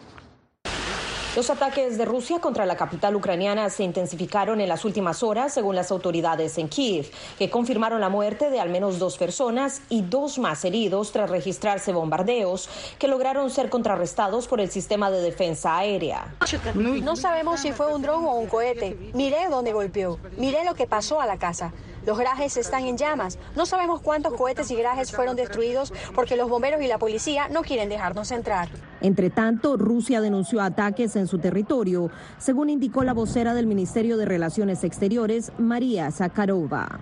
Los 1.41 1.49
ataques 1.49 1.97
de 1.97 2.05
Rusia 2.05 2.39
contra 2.39 2.67
la 2.67 2.77
capital 2.77 3.17
ucraniana 3.17 3.71
se 3.71 3.83
intensificaron 3.83 4.61
en 4.61 4.69
las 4.69 4.85
últimas 4.85 5.23
horas, 5.23 5.55
según 5.55 5.75
las 5.75 5.91
autoridades 5.91 6.59
en 6.59 6.69
Kiev, 6.69 7.11
que 7.39 7.49
confirmaron 7.49 7.99
la 7.99 8.11
muerte 8.11 8.51
de 8.51 8.61
al 8.61 8.69
menos 8.69 8.99
dos 8.99 9.17
personas 9.17 9.81
y 9.89 10.03
dos 10.03 10.39
más 10.39 10.63
heridos 10.67 11.13
tras 11.13 11.31
registrarse 11.31 11.95
bombardeos 11.95 12.69
que 12.99 13.09
lograron 13.09 13.49
ser 13.49 13.71
contrarrestados 13.71 14.49
por 14.49 14.61
el 14.61 14.71
sistema 14.71 15.11
de 15.11 15.23
defensa 15.23 15.79
aérea. 15.79 16.35
No 16.75 17.17
sabemos 17.17 17.61
si 17.61 17.73
fue 17.73 17.91
un 17.91 18.03
dron 18.03 18.27
o 18.27 18.35
un 18.35 18.47
cohete. 18.47 18.99
Miré 19.15 19.49
dónde 19.49 19.73
golpeó. 19.73 20.19
Miré 20.37 20.63
lo 20.67 20.75
que 20.75 20.87
pasó 20.87 21.23
a 21.23 21.27
la 21.27 21.39
casa. 21.39 21.73
Los 22.11 22.19
garajes 22.19 22.57
están 22.57 22.87
en 22.87 22.97
llamas. 22.97 23.39
No 23.55 23.67
sabemos 23.67 24.01
cuántos 24.01 24.35
cohetes 24.35 24.69
y 24.73 24.75
garajes 24.75 25.13
fueron 25.13 25.37
destruidos 25.37 25.93
porque 26.13 26.35
los 26.35 26.49
bomberos 26.49 26.83
y 26.83 26.89
la 26.89 26.99
policía 26.99 27.49
no 27.49 27.63
quieren 27.63 27.89
dejarnos 27.89 28.33
entrar. 28.33 28.69
Entre 29.01 29.31
tanto, 29.31 29.77
Rusia 29.77 30.21
denunció 30.21 30.61
ataques 30.61 31.15
en 31.15 31.29
su 31.29 31.39
territorio, 31.39 32.11
según 32.37 32.69
indicó 32.69 33.05
la 33.05 33.15
vocera 33.15 33.55
del 33.55 33.69
Ministerio 33.69 34.17
de 34.17 34.25
Relaciones 34.25 34.83
Exteriores, 34.83 35.53
María 35.57 36.11
Zakharova. 36.11 36.99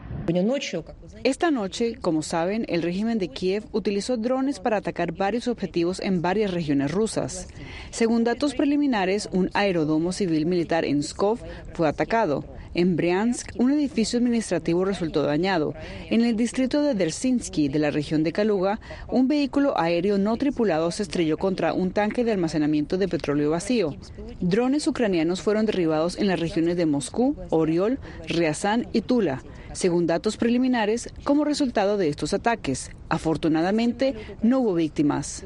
Esta 1.24 1.50
noche, 1.50 1.94
como 1.94 2.20
saben, 2.20 2.66
el 2.68 2.82
régimen 2.82 3.18
de 3.18 3.28
Kiev 3.28 3.64
utilizó 3.72 4.18
drones 4.18 4.60
para 4.60 4.76
atacar 4.76 5.12
varios 5.12 5.48
objetivos 5.48 6.00
en 6.00 6.20
varias 6.20 6.50
regiones 6.50 6.92
rusas. 6.92 7.48
Según 7.90 8.24
datos 8.24 8.54
preliminares, 8.54 9.30
un 9.32 9.48
aeródromo 9.54 10.12
civil 10.12 10.44
militar 10.44 10.84
en 10.84 11.02
Skov 11.02 11.38
fue 11.72 11.88
atacado. 11.88 12.44
En 12.78 12.94
Briansk, 12.94 13.50
un 13.56 13.72
edificio 13.72 14.20
administrativo 14.20 14.84
resultó 14.84 15.24
dañado. 15.24 15.74
En 16.10 16.24
el 16.24 16.36
distrito 16.36 16.80
de 16.80 16.94
Dersinsky, 16.94 17.66
de 17.66 17.80
la 17.80 17.90
región 17.90 18.22
de 18.22 18.30
Kaluga, 18.30 18.78
un 19.08 19.26
vehículo 19.26 19.76
aéreo 19.76 20.16
no 20.16 20.36
tripulado 20.36 20.92
se 20.92 21.02
estrelló 21.02 21.38
contra 21.38 21.72
un 21.72 21.90
tanque 21.90 22.22
de 22.22 22.30
almacenamiento 22.30 22.96
de 22.96 23.08
petróleo 23.08 23.50
vacío. 23.50 23.96
Drones 24.38 24.86
ucranianos 24.86 25.42
fueron 25.42 25.66
derribados 25.66 26.16
en 26.18 26.28
las 26.28 26.38
regiones 26.38 26.76
de 26.76 26.86
Moscú, 26.86 27.34
Oriol, 27.50 27.98
Ryazán 28.28 28.86
y 28.92 29.00
Tula 29.00 29.42
según 29.78 30.06
datos 30.06 30.36
preliminares, 30.36 31.08
como 31.24 31.44
resultado 31.44 31.96
de 31.96 32.08
estos 32.08 32.34
ataques. 32.34 32.90
Afortunadamente, 33.08 34.14
no 34.42 34.58
hubo 34.58 34.74
víctimas. 34.74 35.44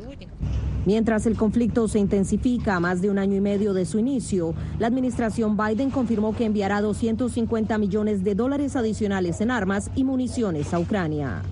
Mientras 0.85 1.27
el 1.27 1.37
conflicto 1.37 1.87
se 1.87 2.01
intensifica 2.01 2.75
a 2.75 2.81
más 2.81 3.01
de 3.01 3.09
un 3.09 3.17
año 3.17 3.37
y 3.37 3.41
medio 3.41 3.73
de 3.73 3.85
su 3.85 4.01
inicio, 4.01 4.53
la 4.81 4.89
administración 4.89 5.57
Biden 5.57 5.91
confirmó 5.91 6.35
que 6.35 6.45
enviará 6.45 6.81
250 6.81 7.79
millones 7.79 8.25
de 8.25 8.35
dólares 8.35 8.75
adicionales 8.75 9.41
en 9.41 9.53
armas 9.53 9.93
y 9.95 10.03
municiones 10.03 10.75
a 10.75 10.81
Ucrania. 10.81 11.43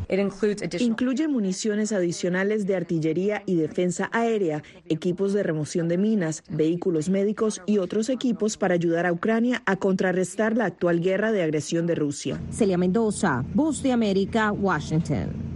Incluye 0.81 1.29
municiones 1.29 1.93
adicionales 1.93 2.67
de 2.67 2.75
artillería 2.75 3.45
y 3.47 3.55
defensa 3.55 4.11
aérea, 4.13 4.65
equipos 4.87 5.33
de 5.33 5.45
remoción 5.45 5.87
de 5.87 5.97
minas, 5.97 6.43
vehículos 6.51 7.09
médicos 7.09 7.63
y 7.67 7.79
otros 7.79 8.09
equipos 8.09 8.57
para 8.57 8.75
ayudar 8.75 9.07
a 9.07 9.13
Ucrania 9.13 9.63
a 9.65 9.77
contrarrestar 9.77 10.57
la 10.57 10.65
actual 10.65 11.01
guerra 11.01 11.31
de 11.31 11.43
agresión 11.43 11.87
de 11.87 11.95
Rusia. 11.95 12.41
Mendoza, 12.79 13.45
Voz 13.55 13.83
de 13.83 13.93
América, 13.93 14.53
Washington. 14.53 15.51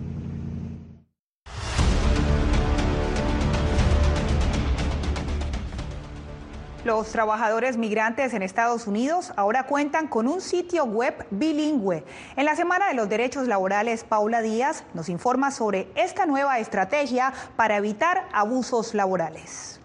Los 6.85 7.13
trabajadores 7.13 7.79
migrantes 7.79 8.35
en 8.35 8.43
Estados 8.43 8.87
Unidos 8.87 9.33
ahora 9.37 9.65
cuentan 9.67 10.07
con 10.07 10.29
un 10.29 10.43
sitio 10.43 10.85
web 10.85 11.15
bilingüe. 11.31 12.05
En 12.37 12.45
la 12.45 12.57
Semana 12.57 12.89
de 12.89 12.95
los 12.95 13.09
Derechos 13.09 13.49
Laborales, 13.49 14.05
Paula 14.05 14.43
Díaz 14.43 14.85
nos 14.93 15.09
informa 15.09 15.51
sobre 15.51 15.89
esta 15.95 16.27
nueva 16.27 16.59
estrategia 16.59 17.33
para 17.57 17.79
evitar 17.79 18.29
abusos 18.35 18.93
laborales. 18.93 19.81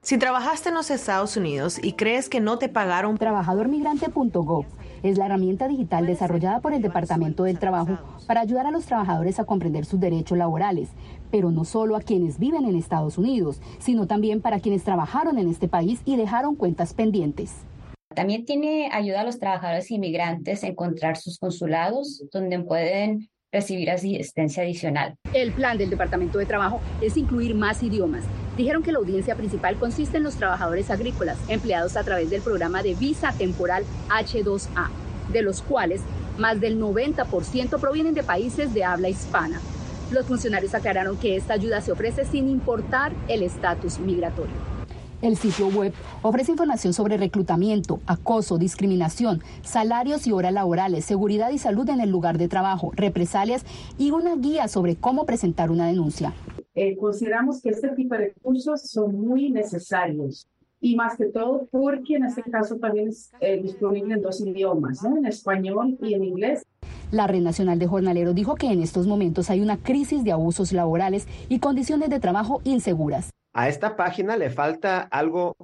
Si 0.00 0.16
trabajaste 0.16 0.70
en 0.70 0.76
los 0.76 0.90
Estados 0.90 1.36
Unidos 1.36 1.78
y 1.82 1.92
crees 1.92 2.30
que 2.30 2.40
no 2.40 2.58
te 2.58 2.70
pagaron, 2.70 3.18
trabajadormigrante.gov 3.18 4.64
es 5.02 5.18
la 5.18 5.26
herramienta 5.26 5.68
digital 5.68 6.06
desarrollada 6.06 6.60
por 6.60 6.72
el 6.72 6.82
Departamento 6.82 7.44
del 7.44 7.58
Trabajo 7.58 7.98
para 8.26 8.40
ayudar 8.40 8.66
a 8.66 8.70
los 8.70 8.86
trabajadores 8.86 9.38
a 9.38 9.44
comprender 9.44 9.84
sus 9.84 10.00
derechos 10.00 10.38
laborales, 10.38 10.90
pero 11.30 11.50
no 11.50 11.64
solo 11.64 11.96
a 11.96 12.00
quienes 12.00 12.38
viven 12.38 12.64
en 12.64 12.76
Estados 12.76 13.18
Unidos, 13.18 13.60
sino 13.78 14.06
también 14.06 14.40
para 14.40 14.60
quienes 14.60 14.84
trabajaron 14.84 15.38
en 15.38 15.48
este 15.48 15.68
país 15.68 16.00
y 16.04 16.16
dejaron 16.16 16.56
cuentas 16.56 16.94
pendientes. 16.94 17.54
También 18.14 18.44
tiene 18.44 18.88
ayuda 18.92 19.20
a 19.20 19.24
los 19.24 19.38
trabajadores 19.38 19.90
inmigrantes 19.90 20.64
a 20.64 20.66
encontrar 20.66 21.16
sus 21.16 21.38
consulados 21.38 22.24
donde 22.32 22.58
pueden 22.58 23.28
recibir 23.52 23.90
asistencia 23.90 24.62
adicional. 24.62 25.14
El 25.32 25.52
plan 25.52 25.78
del 25.78 25.90
Departamento 25.90 26.38
de 26.38 26.46
Trabajo 26.46 26.80
es 27.00 27.16
incluir 27.16 27.54
más 27.54 27.82
idiomas. 27.82 28.24
Dijeron 28.56 28.82
que 28.82 28.92
la 28.92 28.98
audiencia 28.98 29.36
principal 29.36 29.76
consiste 29.76 30.16
en 30.16 30.24
los 30.24 30.34
trabajadores 30.34 30.90
agrícolas 30.90 31.38
empleados 31.48 31.96
a 31.96 32.02
través 32.02 32.30
del 32.30 32.42
programa 32.42 32.82
de 32.82 32.94
visa 32.94 33.32
temporal 33.32 33.84
H2A, 34.08 34.88
de 35.32 35.42
los 35.42 35.62
cuales 35.62 36.02
más 36.38 36.60
del 36.60 36.80
90% 36.80 37.78
provienen 37.80 38.14
de 38.14 38.22
países 38.22 38.74
de 38.74 38.84
habla 38.84 39.08
hispana. 39.08 39.60
Los 40.10 40.26
funcionarios 40.26 40.74
aclararon 40.74 41.16
que 41.16 41.36
esta 41.36 41.54
ayuda 41.54 41.80
se 41.80 41.92
ofrece 41.92 42.24
sin 42.24 42.48
importar 42.48 43.12
el 43.28 43.42
estatus 43.42 44.00
migratorio. 44.00 44.54
El 45.22 45.36
sitio 45.36 45.68
web 45.68 45.92
ofrece 46.22 46.52
información 46.52 46.94
sobre 46.94 47.18
reclutamiento, 47.18 48.00
acoso, 48.06 48.56
discriminación, 48.56 49.42
salarios 49.62 50.26
y 50.26 50.32
horas 50.32 50.54
laborales, 50.54 51.04
seguridad 51.04 51.50
y 51.50 51.58
salud 51.58 51.88
en 51.90 52.00
el 52.00 52.10
lugar 52.10 52.38
de 52.38 52.48
trabajo, 52.48 52.90
represalias 52.96 53.64
y 53.98 54.12
una 54.12 54.34
guía 54.36 54.66
sobre 54.66 54.96
cómo 54.96 55.26
presentar 55.26 55.70
una 55.70 55.86
denuncia. 55.86 56.32
Eh, 56.74 56.96
consideramos 56.96 57.60
que 57.60 57.70
este 57.70 57.88
tipo 57.90 58.14
de 58.14 58.26
recursos 58.26 58.82
son 58.82 59.20
muy 59.20 59.50
necesarios 59.50 60.48
y 60.80 60.96
más 60.96 61.16
que 61.16 61.26
todo 61.26 61.66
porque 61.70 62.16
en 62.16 62.24
este 62.24 62.42
caso 62.42 62.76
también 62.76 63.08
es 63.08 63.30
eh, 63.40 63.60
disponible 63.60 64.14
en 64.14 64.22
dos 64.22 64.40
idiomas, 64.40 65.04
en 65.04 65.26
español 65.26 65.98
y 66.00 66.14
en 66.14 66.24
inglés. 66.24 66.64
La 67.10 67.26
Red 67.26 67.40
Nacional 67.40 67.78
de 67.78 67.88
Jornaleros 67.88 68.34
dijo 68.34 68.54
que 68.54 68.68
en 68.68 68.80
estos 68.82 69.06
momentos 69.06 69.50
hay 69.50 69.60
una 69.60 69.78
crisis 69.78 70.22
de 70.22 70.32
abusos 70.32 70.72
laborales 70.72 71.26
y 71.48 71.58
condiciones 71.58 72.08
de 72.08 72.20
trabajo 72.20 72.60
inseguras. 72.64 73.30
A 73.52 73.68
esta 73.68 73.96
página 73.96 74.36
le 74.36 74.48
falta 74.48 75.00
algo 75.00 75.56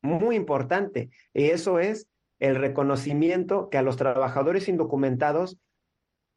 muy 0.00 0.34
importante 0.34 1.10
y 1.34 1.44
eso 1.44 1.78
es 1.78 2.06
el 2.40 2.56
reconocimiento 2.56 3.68
que 3.68 3.78
a 3.78 3.82
los 3.82 3.96
trabajadores 3.96 4.68
indocumentados 4.68 5.58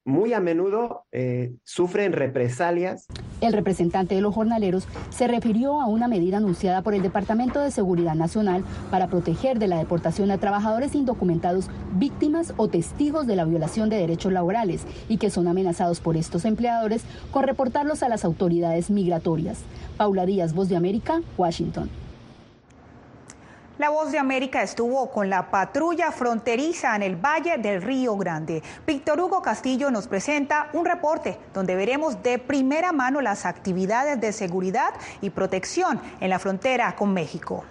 muy 0.05 0.33
a 0.33 0.39
menudo 0.39 1.05
eh, 1.12 1.55
sufren 1.63 2.13
represalias. 2.13 3.07
El 3.41 3.53
representante 3.53 4.15
de 4.15 4.21
los 4.21 4.33
jornaleros 4.33 4.88
se 5.09 5.27
refirió 5.27 5.81
a 5.81 5.88
una 5.88 6.07
medida 6.07 6.38
anunciada 6.38 6.83
por 6.83 6.93
el 6.93 7.01
Departamento 7.01 7.59
de 7.59 7.71
Seguridad 7.71 8.13
Nacional 8.13 8.63
para 8.91 9.07
proteger 9.07 9.59
de 9.59 9.67
la 9.67 9.79
deportación 9.79 10.29
a 10.31 10.38
trabajadores 10.38 10.93
indocumentados 10.95 11.69
víctimas 11.95 12.53
o 12.55 12.67
testigos 12.67 13.25
de 13.25 13.35
la 13.35 13.45
violación 13.45 13.89
de 13.89 13.97
derechos 13.97 14.31
laborales 14.31 14.85
y 15.09 15.17
que 15.17 15.31
son 15.31 15.47
amenazados 15.47 16.00
por 16.00 16.15
estos 16.17 16.45
empleadores 16.45 17.03
con 17.31 17.43
reportarlos 17.43 18.03
a 18.03 18.09
las 18.09 18.24
autoridades 18.24 18.91
migratorias. 18.91 19.63
Paula 19.97 20.25
Díaz, 20.25 20.53
Voz 20.53 20.69
de 20.69 20.75
América, 20.75 21.21
Washington. 21.38 21.89
La 23.77 23.89
voz 23.89 24.10
de 24.13 24.17
América 24.17 24.63
estuvo 24.63 25.12
con 25.12 25.29
la 25.29 25.51
patrulla 25.51 26.10
fronteriza 26.13 26.96
en 26.96 27.03
el 27.03 27.17
Valle 27.17 27.58
del 27.58 27.82
Río 27.82 28.15
Grande. 28.15 28.63
Víctor 28.88 29.20
Hugo 29.20 29.41
Castillo 29.41 29.91
nos 29.91 30.08
presenta 30.08 30.70
un 30.72 30.86
reporte 30.86 31.38
donde 31.53 31.75
veremos 31.75 32.24
de 32.24 32.39
primera 32.39 32.94
mano 32.94 33.20
las 33.20 33.46
actividades 33.46 34.22
de 34.22 34.32
seguridad 34.32 34.94
y 35.20 35.29
protección 35.29 36.00
en 36.22 36.29
la 36.29 36.39
frontera 36.39 36.96
con 36.96 37.13
México. 37.13 37.65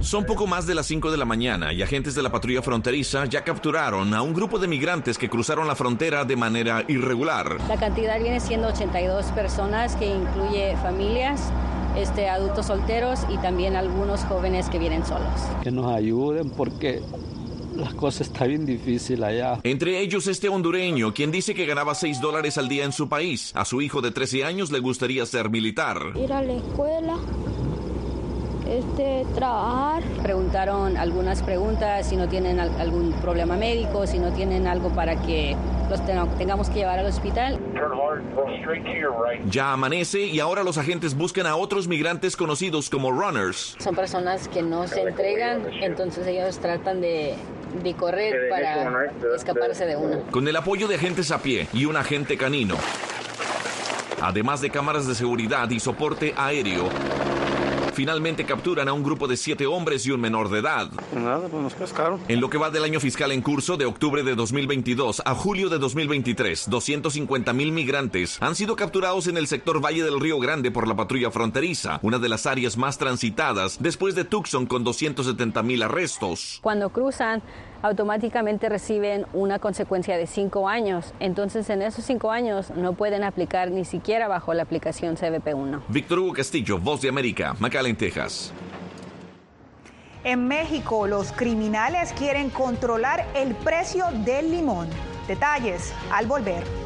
Son 0.00 0.24
poco 0.24 0.46
más 0.46 0.66
de 0.66 0.74
las 0.74 0.84
5 0.86 1.10
de 1.10 1.16
la 1.16 1.24
mañana 1.24 1.72
y 1.72 1.82
agentes 1.82 2.14
de 2.14 2.22
la 2.22 2.30
patrulla 2.30 2.60
fronteriza 2.60 3.24
ya 3.24 3.42
capturaron 3.42 4.12
a 4.12 4.20
un 4.20 4.34
grupo 4.34 4.58
de 4.58 4.68
migrantes 4.68 5.16
que 5.16 5.30
cruzaron 5.30 5.66
la 5.66 5.74
frontera 5.74 6.24
de 6.26 6.36
manera 6.36 6.84
irregular. 6.86 7.56
La 7.66 7.78
cantidad 7.78 8.20
viene 8.20 8.40
siendo 8.40 8.68
82 8.68 9.26
personas 9.32 9.96
que 9.96 10.06
incluye 10.06 10.76
familias, 10.82 11.50
este, 11.96 12.28
adultos 12.28 12.66
solteros 12.66 13.20
y 13.28 13.38
también 13.38 13.76
algunos 13.76 14.24
jóvenes 14.24 14.68
que 14.68 14.78
vienen 14.78 15.04
solos. 15.04 15.28
Que 15.62 15.70
nos 15.70 15.86
ayuden 15.94 16.50
porque 16.50 17.02
las 17.76 17.94
cosas 17.94 18.28
están 18.28 18.48
bien 18.48 18.66
difíciles 18.66 19.22
allá. 19.22 19.60
Entre 19.62 20.00
ellos 20.00 20.26
este 20.26 20.48
hondureño, 20.48 21.12
quien 21.12 21.30
dice 21.30 21.54
que 21.54 21.66
ganaba 21.66 21.94
6 21.94 22.20
dólares 22.20 22.58
al 22.58 22.68
día 22.68 22.84
en 22.84 22.92
su 22.92 23.08
país. 23.08 23.52
A 23.54 23.64
su 23.64 23.82
hijo 23.82 24.00
de 24.00 24.10
13 24.10 24.44
años 24.44 24.70
le 24.70 24.80
gustaría 24.80 25.24
ser 25.26 25.50
militar. 25.50 25.98
Ir 26.14 26.32
a 26.32 26.42
la 26.42 26.54
escuela 26.54 27.18
este, 28.68 29.24
trabajar. 29.34 30.02
Preguntaron 30.22 30.96
algunas 30.96 31.42
preguntas, 31.42 32.08
si 32.08 32.16
no 32.16 32.28
tienen 32.28 32.58
algún 32.60 33.12
problema 33.14 33.56
médico, 33.56 34.06
si 34.06 34.18
no 34.18 34.32
tienen 34.32 34.66
algo 34.66 34.90
para 34.90 35.16
que 35.22 35.56
los 35.88 36.04
tengamos 36.36 36.68
que 36.68 36.80
llevar 36.80 36.98
al 36.98 37.06
hospital. 37.06 37.58
Ya 39.48 39.72
amanece 39.72 40.20
y 40.20 40.40
ahora 40.40 40.62
los 40.62 40.78
agentes 40.78 41.16
buscan 41.16 41.46
a 41.46 41.56
otros 41.56 41.86
migrantes 41.88 42.36
conocidos 42.36 42.90
como 42.90 43.12
runners. 43.12 43.76
Son 43.78 43.94
personas 43.94 44.48
que 44.48 44.62
no 44.62 44.86
se 44.86 45.02
entregan, 45.02 45.62
entonces 45.80 46.26
ellos 46.26 46.58
tratan 46.58 47.00
de, 47.00 47.34
de 47.82 47.94
correr 47.94 48.48
para 48.50 49.10
escaparse 49.34 49.86
de 49.86 49.96
uno. 49.96 50.22
Con 50.30 50.48
el 50.48 50.56
apoyo 50.56 50.88
de 50.88 50.96
agentes 50.96 51.30
a 51.30 51.38
pie 51.40 51.68
y 51.72 51.84
un 51.84 51.96
agente 51.96 52.36
canino, 52.36 52.76
además 54.20 54.60
de 54.60 54.70
cámaras 54.70 55.06
de 55.06 55.14
seguridad 55.14 55.70
y 55.70 55.78
soporte 55.78 56.34
aéreo, 56.36 56.88
finalmente 57.96 58.44
capturan 58.44 58.88
a 58.88 58.92
un 58.92 59.02
grupo 59.02 59.26
de 59.26 59.38
siete 59.38 59.66
hombres 59.66 60.04
y 60.04 60.10
un 60.10 60.20
menor 60.20 60.50
de 60.50 60.58
edad. 60.58 60.90
Nada, 61.14 61.48
pues 61.48 61.62
nos 61.62 61.72
pescaron. 61.72 62.20
En 62.28 62.42
lo 62.42 62.50
que 62.50 62.58
va 62.58 62.68
del 62.68 62.84
año 62.84 63.00
fiscal 63.00 63.32
en 63.32 63.40
curso 63.40 63.78
de 63.78 63.86
octubre 63.86 64.22
de 64.22 64.34
2022 64.34 65.22
a 65.24 65.34
julio 65.34 65.70
de 65.70 65.78
2023, 65.78 66.68
250 66.68 67.54
mil 67.54 67.72
migrantes 67.72 68.36
han 68.42 68.54
sido 68.54 68.76
capturados 68.76 69.28
en 69.28 69.38
el 69.38 69.46
sector 69.46 69.82
Valle 69.82 70.04
del 70.04 70.20
Río 70.20 70.38
Grande 70.38 70.70
por 70.70 70.86
la 70.86 70.94
patrulla 70.94 71.30
fronteriza, 71.30 71.98
una 72.02 72.18
de 72.18 72.28
las 72.28 72.44
áreas 72.44 72.76
más 72.76 72.98
transitadas 72.98 73.78
después 73.80 74.14
de 74.14 74.24
Tucson 74.24 74.66
con 74.66 74.84
270 74.84 75.62
mil 75.62 75.82
arrestos. 75.82 76.58
Cuando 76.60 76.90
cruzan 76.90 77.42
automáticamente 77.86 78.68
reciben 78.68 79.26
una 79.32 79.58
consecuencia 79.58 80.16
de 80.16 80.26
cinco 80.26 80.68
años. 80.68 81.14
Entonces, 81.20 81.68
en 81.70 81.82
esos 81.82 82.04
cinco 82.04 82.30
años 82.30 82.70
no 82.70 82.92
pueden 82.92 83.24
aplicar 83.24 83.70
ni 83.70 83.84
siquiera 83.84 84.28
bajo 84.28 84.54
la 84.54 84.62
aplicación 84.62 85.16
CBP1. 85.16 85.82
Víctor 85.88 86.18
Hugo 86.18 86.32
Castillo, 86.34 86.78
Voz 86.78 87.00
de 87.00 87.08
América, 87.08 87.54
McAllen, 87.58 87.96
Texas. 87.96 88.52
En 90.24 90.48
México, 90.48 91.06
los 91.06 91.30
criminales 91.30 92.12
quieren 92.12 92.50
controlar 92.50 93.24
el 93.34 93.54
precio 93.54 94.06
del 94.24 94.50
limón. 94.50 94.88
Detalles 95.28 95.94
al 96.10 96.26
volver. 96.26 96.85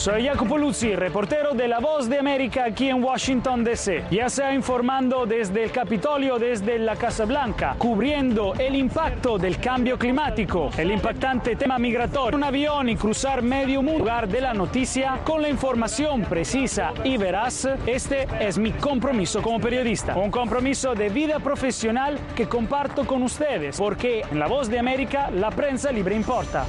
Soy 0.00 0.24
Jacopo 0.24 0.56
Luzzi, 0.56 0.96
reportero 0.96 1.52
de 1.52 1.68
La 1.68 1.78
Voz 1.78 2.08
de 2.08 2.18
América 2.18 2.64
aquí 2.64 2.88
en 2.88 3.04
Washington, 3.04 3.62
D.C. 3.62 4.04
Ya 4.10 4.30
sea 4.30 4.54
informando 4.54 5.26
desde 5.26 5.62
el 5.62 5.70
Capitolio, 5.72 6.38
desde 6.38 6.78
la 6.78 6.96
Casa 6.96 7.26
Blanca, 7.26 7.74
cubriendo 7.76 8.54
el 8.54 8.76
impacto 8.76 9.36
del 9.36 9.58
cambio 9.58 9.98
climático, 9.98 10.70
el 10.78 10.90
impactante 10.90 11.54
tema 11.54 11.78
migratorio, 11.78 12.34
un 12.34 12.44
avión 12.44 12.88
y 12.88 12.96
cruzar 12.96 13.42
medio 13.42 13.82
mundo, 13.82 13.98
lugar 13.98 14.26
de 14.26 14.40
la 14.40 14.54
noticia 14.54 15.18
con 15.22 15.42
la 15.42 15.50
información 15.50 16.22
precisa 16.22 16.94
y 17.04 17.18
veraz. 17.18 17.68
Este 17.84 18.26
es 18.40 18.56
mi 18.56 18.72
compromiso 18.72 19.42
como 19.42 19.60
periodista, 19.60 20.16
un 20.16 20.30
compromiso 20.30 20.94
de 20.94 21.10
vida 21.10 21.40
profesional 21.40 22.18
que 22.34 22.48
comparto 22.48 23.06
con 23.06 23.22
ustedes, 23.22 23.76
porque 23.76 24.22
en 24.30 24.38
La 24.38 24.46
Voz 24.46 24.70
de 24.70 24.78
América 24.78 25.30
la 25.30 25.50
prensa 25.50 25.92
libre 25.92 26.14
importa. 26.14 26.64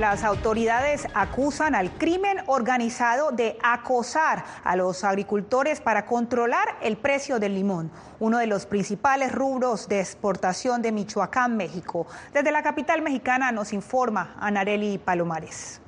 Las 0.00 0.24
autoridades 0.24 1.06
acusan 1.12 1.74
al 1.74 1.90
crimen 1.90 2.38
organizado 2.46 3.32
de 3.32 3.58
acosar 3.62 4.46
a 4.64 4.74
los 4.74 5.04
agricultores 5.04 5.82
para 5.82 6.06
controlar 6.06 6.78
el 6.80 6.96
precio 6.96 7.38
del 7.38 7.54
limón, 7.54 7.90
uno 8.18 8.38
de 8.38 8.46
los 8.46 8.64
principales 8.64 9.30
rubros 9.30 9.88
de 9.88 10.00
exportación 10.00 10.80
de 10.80 10.90
Michoacán, 10.90 11.54
México. 11.54 12.06
Desde 12.32 12.50
la 12.50 12.62
capital 12.62 13.02
mexicana 13.02 13.52
nos 13.52 13.74
informa 13.74 14.36
Anareli 14.40 14.96
Palomares. 14.96 15.82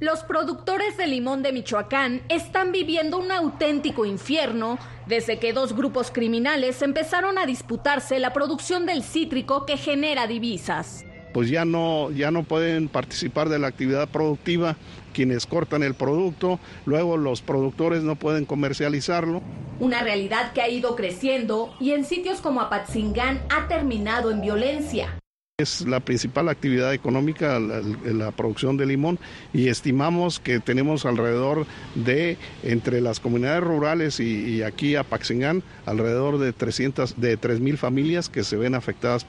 Los 0.00 0.24
productores 0.24 0.96
de 0.96 1.06
limón 1.06 1.42
de 1.42 1.52
Michoacán 1.52 2.22
están 2.30 2.72
viviendo 2.72 3.18
un 3.18 3.30
auténtico 3.30 4.06
infierno 4.06 4.78
desde 5.04 5.38
que 5.38 5.52
dos 5.52 5.76
grupos 5.76 6.10
criminales 6.10 6.80
empezaron 6.80 7.36
a 7.36 7.44
disputarse 7.44 8.18
la 8.20 8.32
producción 8.32 8.86
del 8.86 9.02
cítrico 9.02 9.66
que 9.66 9.76
genera 9.76 10.26
divisas 10.26 11.04
pues 11.36 11.50
ya 11.50 11.66
no, 11.66 12.10
ya 12.12 12.30
no 12.30 12.44
pueden 12.44 12.88
participar 12.88 13.50
de 13.50 13.58
la 13.58 13.66
actividad 13.66 14.08
productiva 14.08 14.78
quienes 15.12 15.44
cortan 15.44 15.82
el 15.82 15.92
producto, 15.92 16.58
luego 16.86 17.18
los 17.18 17.42
productores 17.42 18.02
no 18.02 18.16
pueden 18.16 18.46
comercializarlo. 18.46 19.42
Una 19.78 20.02
realidad 20.02 20.54
que 20.54 20.62
ha 20.62 20.70
ido 20.70 20.96
creciendo 20.96 21.74
y 21.78 21.90
en 21.90 22.06
sitios 22.06 22.40
como 22.40 22.62
Apatzingán 22.62 23.42
ha 23.50 23.68
terminado 23.68 24.30
en 24.30 24.40
violencia. 24.40 25.18
Es 25.58 25.82
la 25.82 26.00
principal 26.00 26.48
actividad 26.48 26.94
económica 26.94 27.60
la, 27.60 27.82
la, 27.82 28.30
producción 28.30 28.78
de 28.78 28.86
limón 28.86 29.18
y 29.52 29.68
estimamos 29.68 30.40
que 30.40 30.58
tenemos 30.58 31.04
alrededor 31.04 31.66
de, 31.96 32.38
entre 32.62 33.02
las 33.02 33.20
comunidades 33.20 33.62
rurales 33.62 34.20
y, 34.20 34.54
y 34.54 34.62
aquí 34.62 34.96
a 34.96 35.04
Paxingán, 35.04 35.62
alrededor 35.84 36.38
de 36.38 36.54
300, 36.54 37.20
de 37.20 37.38
3.000 37.38 37.76
familias 37.76 38.30
que 38.30 38.42
se 38.42 38.56
ven 38.56 38.74
afectadas. 38.74 39.26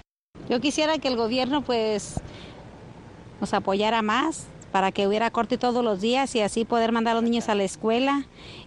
Yo 0.49 0.61
quisiera 0.61 0.97
que 0.97 1.07
el 1.07 1.17
gobierno 1.17 1.61
pues 1.61 2.19
nos 3.41 3.53
apoyara 3.53 4.01
más 4.01 4.47
para 4.71 4.91
que 4.91 5.07
hubiera 5.07 5.31
corte 5.31 5.57
todos 5.57 5.83
los 5.83 6.01
días 6.01 6.35
y 6.35 6.41
así 6.41 6.65
poder 6.65 6.91
mandar 6.91 7.11
a 7.11 7.15
los 7.15 7.23
niños 7.23 7.49
a 7.49 7.55
la 7.55 7.63
escuela, 7.63 8.25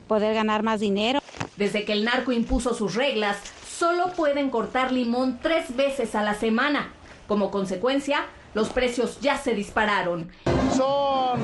poder 0.08 0.34
ganar 0.34 0.62
más 0.62 0.80
dinero. 0.80 1.20
Desde 1.56 1.84
que 1.84 1.92
el 1.92 2.04
narco 2.04 2.32
impuso 2.32 2.74
sus 2.74 2.94
reglas, 2.94 3.36
solo 3.68 4.12
pueden 4.12 4.50
cortar 4.50 4.92
limón 4.92 5.38
tres 5.42 5.74
veces 5.76 6.14
a 6.14 6.22
la 6.22 6.34
semana. 6.34 6.92
Como 7.28 7.50
consecuencia, 7.50 8.26
los 8.54 8.70
precios 8.70 9.20
ya 9.20 9.38
se 9.38 9.54
dispararon. 9.54 10.30
Son 10.76 11.40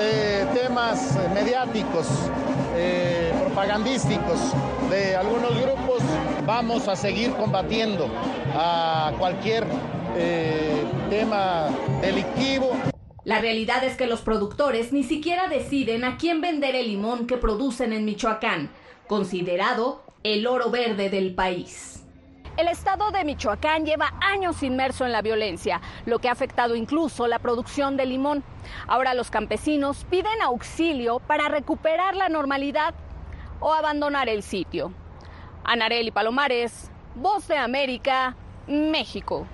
eh, 0.00 0.46
temas 0.52 1.16
mediáticos, 1.32 2.06
eh, 2.74 3.32
propagandísticos 3.44 4.38
de 4.90 5.16
algunos 5.16 5.54
grupos. 5.60 6.02
Vamos 6.46 6.86
a 6.86 6.94
seguir 6.94 7.32
combatiendo 7.32 8.08
a 8.54 9.12
cualquier 9.18 9.66
eh, 10.16 10.84
tema 11.10 11.66
delictivo. 12.00 12.70
La 13.24 13.40
realidad 13.40 13.82
es 13.82 13.96
que 13.96 14.06
los 14.06 14.20
productores 14.20 14.92
ni 14.92 15.02
siquiera 15.02 15.48
deciden 15.48 16.04
a 16.04 16.16
quién 16.16 16.40
vender 16.40 16.76
el 16.76 16.86
limón 16.86 17.26
que 17.26 17.36
producen 17.36 17.92
en 17.92 18.04
Michoacán, 18.04 18.70
considerado 19.08 20.04
el 20.22 20.46
oro 20.46 20.70
verde 20.70 21.10
del 21.10 21.34
país. 21.34 22.04
El 22.56 22.68
estado 22.68 23.10
de 23.10 23.24
Michoacán 23.24 23.84
lleva 23.84 24.14
años 24.20 24.62
inmerso 24.62 25.04
en 25.04 25.10
la 25.10 25.22
violencia, 25.22 25.80
lo 26.04 26.20
que 26.20 26.28
ha 26.28 26.32
afectado 26.32 26.76
incluso 26.76 27.26
la 27.26 27.40
producción 27.40 27.96
de 27.96 28.06
limón. 28.06 28.44
Ahora 28.86 29.14
los 29.14 29.32
campesinos 29.32 30.06
piden 30.08 30.40
auxilio 30.42 31.18
para 31.18 31.48
recuperar 31.48 32.14
la 32.14 32.28
normalidad 32.28 32.94
o 33.58 33.74
abandonar 33.74 34.28
el 34.28 34.44
sitio. 34.44 34.92
Anareli 35.66 36.12
Palomares, 36.12 36.90
Voz 37.16 37.48
de 37.48 37.56
América, 37.56 38.36
México. 38.68 39.48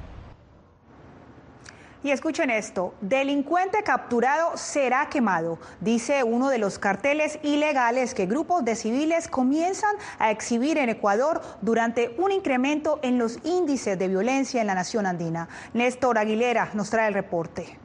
Y 2.04 2.10
escuchen 2.10 2.50
esto, 2.50 2.94
delincuente 3.00 3.82
capturado 3.82 4.56
será 4.56 5.08
quemado, 5.08 5.58
dice 5.80 6.24
uno 6.24 6.50
de 6.50 6.58
los 6.58 6.78
carteles 6.78 7.38
ilegales 7.42 8.12
que 8.12 8.26
grupos 8.26 8.64
de 8.64 8.74
civiles 8.74 9.28
comienzan 9.28 9.94
a 10.18 10.30
exhibir 10.30 10.76
en 10.78 10.90
Ecuador 10.90 11.40
durante 11.62 12.14
un 12.18 12.30
incremento 12.32 12.98
en 13.02 13.18
los 13.18 13.38
índices 13.44 13.98
de 13.98 14.08
violencia 14.08 14.60
en 14.60 14.66
la 14.66 14.74
nación 14.74 15.06
andina. 15.06 15.48
Néstor 15.72 16.18
Aguilera 16.18 16.70
nos 16.74 16.90
trae 16.90 17.08
el 17.08 17.14
reporte 17.14 17.78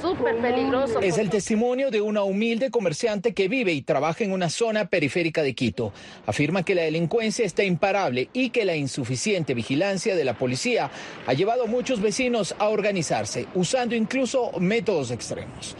súper 0.00 0.36
peligroso. 0.38 1.00
Es 1.00 1.18
el 1.18 1.30
testimonio 1.30 1.90
de 1.90 2.00
una 2.00 2.22
humilde 2.22 2.70
comerciante 2.70 3.34
que 3.34 3.48
vive 3.48 3.72
y 3.72 3.82
trabaja 3.82 4.24
en 4.24 4.32
una 4.32 4.50
zona 4.50 4.86
periférica 4.86 5.42
de 5.42 5.54
Quito. 5.54 5.92
Afirma 6.26 6.64
que 6.64 6.74
la 6.74 6.82
delincuencia 6.82 7.44
está 7.44 7.64
imparable 7.64 8.28
y 8.32 8.50
que 8.50 8.64
la 8.64 8.76
insuficiente 8.76 9.54
vigilancia 9.54 10.16
de 10.16 10.24
la 10.24 10.38
policía 10.38 10.90
ha 11.26 11.32
llevado 11.32 11.64
a 11.64 11.66
muchos 11.66 12.00
vecinos 12.00 12.54
a 12.58 12.68
organizarse, 12.68 13.46
usando 13.54 13.94
incluso 13.94 14.52
métodos 14.58 15.10
extremos. 15.10 15.76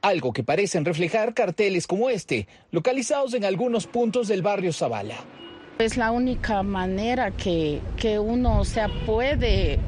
Algo 0.00 0.32
que 0.32 0.42
parecen 0.42 0.84
reflejar 0.84 1.32
carteles 1.32 1.86
como 1.86 2.10
este, 2.10 2.48
localizados 2.72 3.34
en 3.34 3.44
algunos 3.44 3.86
puntos 3.86 4.28
del 4.28 4.42
barrio 4.42 4.72
Zavala. 4.72 5.16
Es 5.78 5.96
la 5.96 6.10
única 6.10 6.62
manera 6.62 7.30
que, 7.30 7.80
que 7.96 8.18
uno 8.18 8.64
se 8.64 8.82
puede 9.06 9.78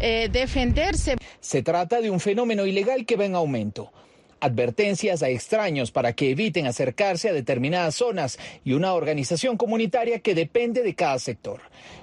eh, 0.00 0.28
defenderse. 0.30 1.16
Se 1.40 1.62
trata 1.62 2.00
de 2.00 2.10
un 2.10 2.20
fenómeno 2.20 2.66
ilegal 2.66 3.06
que 3.06 3.16
va 3.16 3.24
en 3.24 3.34
aumento. 3.34 3.92
Advertencias 4.38 5.22
a 5.22 5.30
extraños 5.30 5.90
para 5.90 6.12
que 6.12 6.30
eviten 6.30 6.66
acercarse 6.66 7.30
a 7.30 7.32
determinadas 7.32 7.94
zonas 7.94 8.38
y 8.64 8.74
una 8.74 8.92
organización 8.92 9.56
comunitaria 9.56 10.20
que 10.20 10.34
depende 10.34 10.82
de 10.82 10.94
cada 10.94 11.18
sector. 11.18 11.60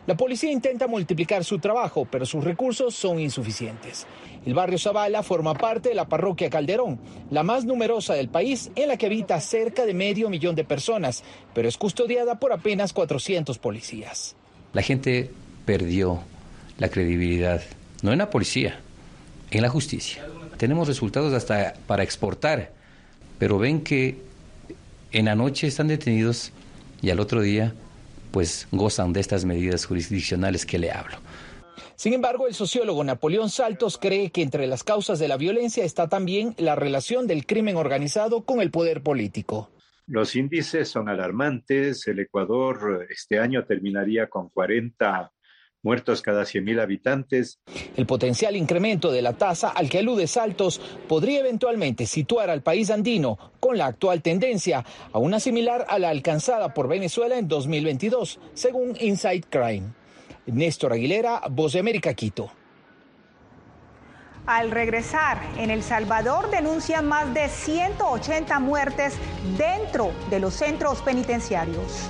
La 0.08 0.18
policía 0.18 0.52
intenta 0.52 0.88
multiplicar 0.88 1.44
su 1.44 1.60
trabajo, 1.60 2.08
pero 2.10 2.26
sus 2.26 2.44
recursos 2.44 2.96
son 2.96 3.20
insuficientes. 3.20 4.08
El 4.46 4.56
barrio 4.56 4.80
Zavala 4.80 5.24
forma 5.24 5.54
parte 5.54 5.90
de 5.90 5.96
la 5.96 6.10
parroquia 6.10 6.50
Calderón, 6.50 7.00
la 7.30 7.44
más 7.44 7.66
numerosa 7.66 8.16
del 8.16 8.30
país, 8.30 8.72
en 8.76 8.88
la 8.88 8.98
que 8.98 9.06
habita 9.06 9.40
cerca 9.40 9.86
de 9.86 9.94
medio 9.94 10.30
millón 10.30 10.56
de 10.56 10.64
personas, 10.64 11.24
pero 11.54 11.70
es 11.70 11.78
custodiada 11.78 12.40
por 12.40 12.52
apenas 12.52 12.94
400 12.94 13.58
policías. 13.60 14.36
La 14.74 14.82
gente 14.82 15.30
perdió 15.66 16.20
la 16.78 16.90
credibilidad 16.90 17.62
no 18.02 18.12
en 18.12 18.18
la 18.18 18.30
policía, 18.30 18.82
en 19.54 19.62
la 19.62 19.70
justicia. 19.70 20.26
Tenemos 20.58 20.88
resultados 20.88 21.34
hasta 21.34 21.74
para 21.88 22.04
exportar, 22.04 22.72
pero 23.38 23.58
ven 23.58 23.84
que 23.84 24.18
en 25.12 25.26
la 25.26 25.36
noche 25.36 25.68
están 25.68 25.88
detenidos 25.88 26.52
y 27.02 27.10
al 27.12 27.20
otro 27.20 27.42
día 27.42 27.74
pues 28.32 28.68
gozan 28.72 29.14
de 29.14 29.20
estas 29.20 29.46
medidas 29.46 29.86
jurisdiccionales 29.86 30.66
que 30.66 30.80
le 30.80 30.92
hablo. 30.92 31.18
Sin 31.96 32.14
embargo, 32.14 32.48
el 32.48 32.56
sociólogo 32.56 33.04
Napoleón 33.04 33.50
Saltos 33.50 34.00
cree 34.00 34.32
que 34.32 34.42
entre 34.42 34.66
las 34.66 34.84
causas 34.84 35.20
de 35.20 35.28
la 35.28 35.38
violencia 35.38 35.86
está 35.86 36.10
también 36.10 36.56
la 36.58 36.76
relación 36.76 37.28
del 37.28 37.46
crimen 37.46 37.78
organizado 37.78 38.42
con 38.42 38.60
el 38.60 38.72
poder 38.72 39.04
político. 39.04 39.70
Los 40.08 40.36
índices 40.36 40.90
son 40.90 41.08
alarmantes. 41.08 42.08
El 42.08 42.20
Ecuador 42.20 43.08
este 43.10 43.40
año 43.40 43.64
terminaría 43.66 44.28
con 44.28 44.50
40 44.50 45.32
muertos 45.84 46.22
cada 46.22 46.44
100.000 46.44 46.82
habitantes. 46.82 47.60
El 47.96 48.08
potencial 48.08 48.56
incremento 48.56 49.12
de 49.12 49.22
la 49.22 49.34
tasa 49.34 49.70
al 49.70 49.90
que 49.90 50.00
alude 50.00 50.28
Saltos 50.28 50.82
podría 51.08 51.42
eventualmente 51.42 52.06
situar 52.08 52.50
al 52.50 52.64
país 52.64 52.90
andino 52.90 53.38
con 53.60 53.78
la 53.78 53.86
actual 53.86 54.22
tendencia 54.22 54.84
a 55.12 55.20
una 55.20 55.40
similar 55.40 55.86
a 55.88 56.00
la 56.00 56.10
alcanzada 56.10 56.74
por 56.74 56.88
Venezuela 56.88 57.38
en 57.38 57.48
2022, 57.48 58.40
según 58.54 58.98
Inside 59.00 59.44
Crime. 59.50 59.94
Néstor 60.46 60.94
Aguilera, 60.94 61.42
Voz 61.50 61.74
de 61.74 61.80
América, 61.80 62.14
Quito. 62.14 62.52
Al 64.46 64.72
regresar, 64.72 65.42
en 65.58 65.70
El 65.70 65.84
Salvador 65.84 66.50
denuncian 66.52 67.08
más 67.08 67.34
de 67.34 67.48
180 67.48 68.60
muertes 68.60 69.14
dentro 69.58 70.12
de 70.30 70.42
los 70.42 70.54
centros 70.54 71.02
penitenciarios. 71.02 72.10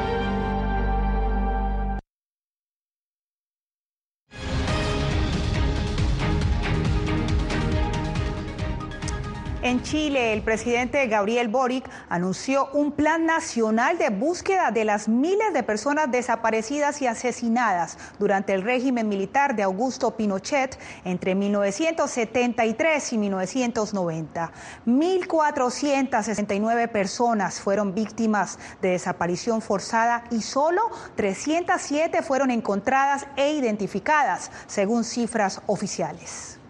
En 9.71 9.81
Chile, 9.83 10.33
el 10.33 10.41
presidente 10.41 11.07
Gabriel 11.07 11.47
Boric 11.47 11.89
anunció 12.09 12.67
un 12.73 12.91
plan 12.91 13.25
nacional 13.25 13.97
de 13.97 14.09
búsqueda 14.09 14.69
de 14.69 14.83
las 14.83 15.07
miles 15.07 15.53
de 15.53 15.63
personas 15.63 16.11
desaparecidas 16.11 17.01
y 17.01 17.07
asesinadas 17.07 17.97
durante 18.19 18.53
el 18.53 18.63
régimen 18.63 19.07
militar 19.07 19.55
de 19.55 19.63
Augusto 19.63 20.17
Pinochet 20.17 20.77
entre 21.05 21.35
1973 21.35 23.13
y 23.13 23.17
1990. 23.17 24.51
1.469 24.87 26.89
personas 26.89 27.61
fueron 27.61 27.95
víctimas 27.95 28.59
de 28.81 28.89
desaparición 28.89 29.61
forzada 29.61 30.25
y 30.31 30.41
solo 30.41 30.81
307 31.15 32.21
fueron 32.23 32.51
encontradas 32.51 33.25
e 33.37 33.53
identificadas, 33.53 34.51
según 34.67 35.05
cifras 35.05 35.61
oficiales. 35.65 36.60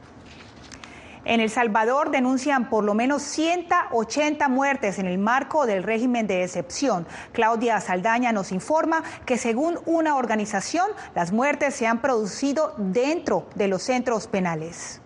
En 1.32 1.40
El 1.40 1.50
Salvador 1.50 2.12
denuncian 2.12 2.70
por 2.70 2.84
lo 2.84 2.94
menos 2.94 3.22
180 3.22 4.50
muertes 4.50 5.00
en 5.00 5.06
el 5.06 5.18
marco 5.18 5.66
del 5.66 5.82
régimen 5.82 6.28
de 6.28 6.44
excepción. 6.44 7.08
Claudia 7.32 7.80
Saldaña 7.80 8.34
nos 8.34 8.52
informa 8.52 9.02
que 9.26 9.38
según 9.38 9.80
una 9.86 10.18
organización, 10.18 10.88
las 11.16 11.32
muertes 11.32 11.74
se 11.74 11.88
han 11.88 12.02
producido 12.02 12.74
dentro 12.76 13.48
de 13.56 13.70
los 13.70 13.82
centros 13.82 14.28
penales. 14.28 15.00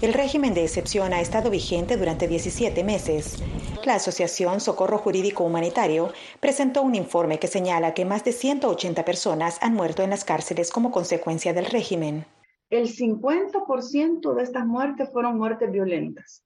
El 0.00 0.12
régimen 0.12 0.54
de 0.54 0.64
excepción 0.64 1.12
ha 1.12 1.20
estado 1.20 1.48
vigente 1.48 1.96
durante 1.96 2.26
17 2.26 2.82
meses. 2.82 3.36
La 3.84 3.94
Asociación 3.94 4.60
Socorro 4.60 4.98
Jurídico 4.98 5.44
Humanitario 5.44 6.12
presentó 6.40 6.82
un 6.82 6.96
informe 6.96 7.38
que 7.38 7.46
señala 7.46 7.94
que 7.94 8.04
más 8.04 8.24
de 8.24 8.32
180 8.32 9.04
personas 9.04 9.58
han 9.60 9.74
muerto 9.74 10.02
en 10.02 10.10
las 10.10 10.24
cárceles 10.24 10.72
como 10.72 10.90
consecuencia 10.90 11.52
del 11.52 11.66
régimen 11.66 12.26
el 12.72 12.88
50% 12.88 14.32
de 14.32 14.42
estas 14.42 14.66
muertes 14.66 15.12
fueron 15.12 15.36
muertes 15.36 15.70
violentas. 15.70 16.42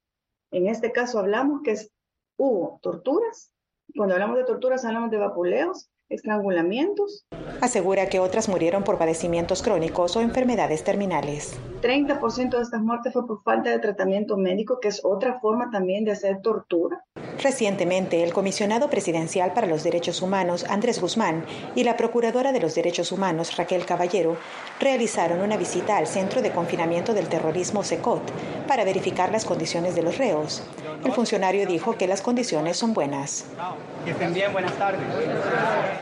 En 0.50 0.66
este 0.66 0.90
caso 0.90 1.20
hablamos 1.20 1.62
que 1.62 1.76
hubo 2.36 2.80
torturas. 2.82 3.52
Cuando 3.94 4.14
hablamos 4.14 4.36
de 4.36 4.44
torturas 4.44 4.84
hablamos 4.84 5.12
de 5.12 5.18
vapuleos, 5.18 5.88
estrangulamientos. 6.08 7.26
Asegura 7.60 8.08
que 8.08 8.20
otras 8.20 8.48
murieron 8.48 8.84
por 8.84 8.98
padecimientos 8.98 9.62
crónicos 9.62 10.16
o 10.16 10.20
enfermedades 10.20 10.84
terminales. 10.84 11.58
30% 11.82 12.56
de 12.56 12.62
estas 12.62 12.82
muertes 12.82 13.12
fue 13.12 13.26
por 13.26 13.42
falta 13.42 13.70
de 13.70 13.78
tratamiento 13.78 14.36
médico, 14.36 14.78
que 14.80 14.88
es 14.88 15.04
otra 15.04 15.40
forma 15.40 15.70
también 15.70 16.04
de 16.04 16.12
hacer 16.12 16.40
tortura. 16.42 17.04
Recientemente, 17.42 18.22
el 18.24 18.32
comisionado 18.32 18.88
presidencial 18.88 19.52
para 19.52 19.66
los 19.66 19.84
derechos 19.84 20.22
humanos, 20.22 20.64
Andrés 20.68 21.00
Guzmán, 21.00 21.44
y 21.74 21.84
la 21.84 21.96
procuradora 21.96 22.52
de 22.52 22.60
los 22.60 22.74
derechos 22.74 23.12
humanos, 23.12 23.56
Raquel 23.56 23.84
Caballero, 23.84 24.36
realizaron 24.80 25.40
una 25.40 25.56
visita 25.56 25.96
al 25.96 26.06
centro 26.06 26.40
de 26.40 26.50
confinamiento 26.50 27.14
del 27.14 27.28
terrorismo 27.28 27.82
SECOT 27.82 28.22
para 28.66 28.84
verificar 28.84 29.30
las 29.30 29.44
condiciones 29.44 29.94
de 29.94 30.02
los 30.02 30.18
reos. 30.18 30.62
El 31.04 31.12
funcionario 31.12 31.66
dijo 31.66 31.96
que 31.96 32.06
las 32.06 32.22
condiciones 32.22 32.76
son 32.76 32.94
buenas. 32.94 33.44
Que 34.06 34.12
estén 34.12 34.32
bien, 34.32 34.52
buenas 34.52 34.78
tardes. 34.78 35.00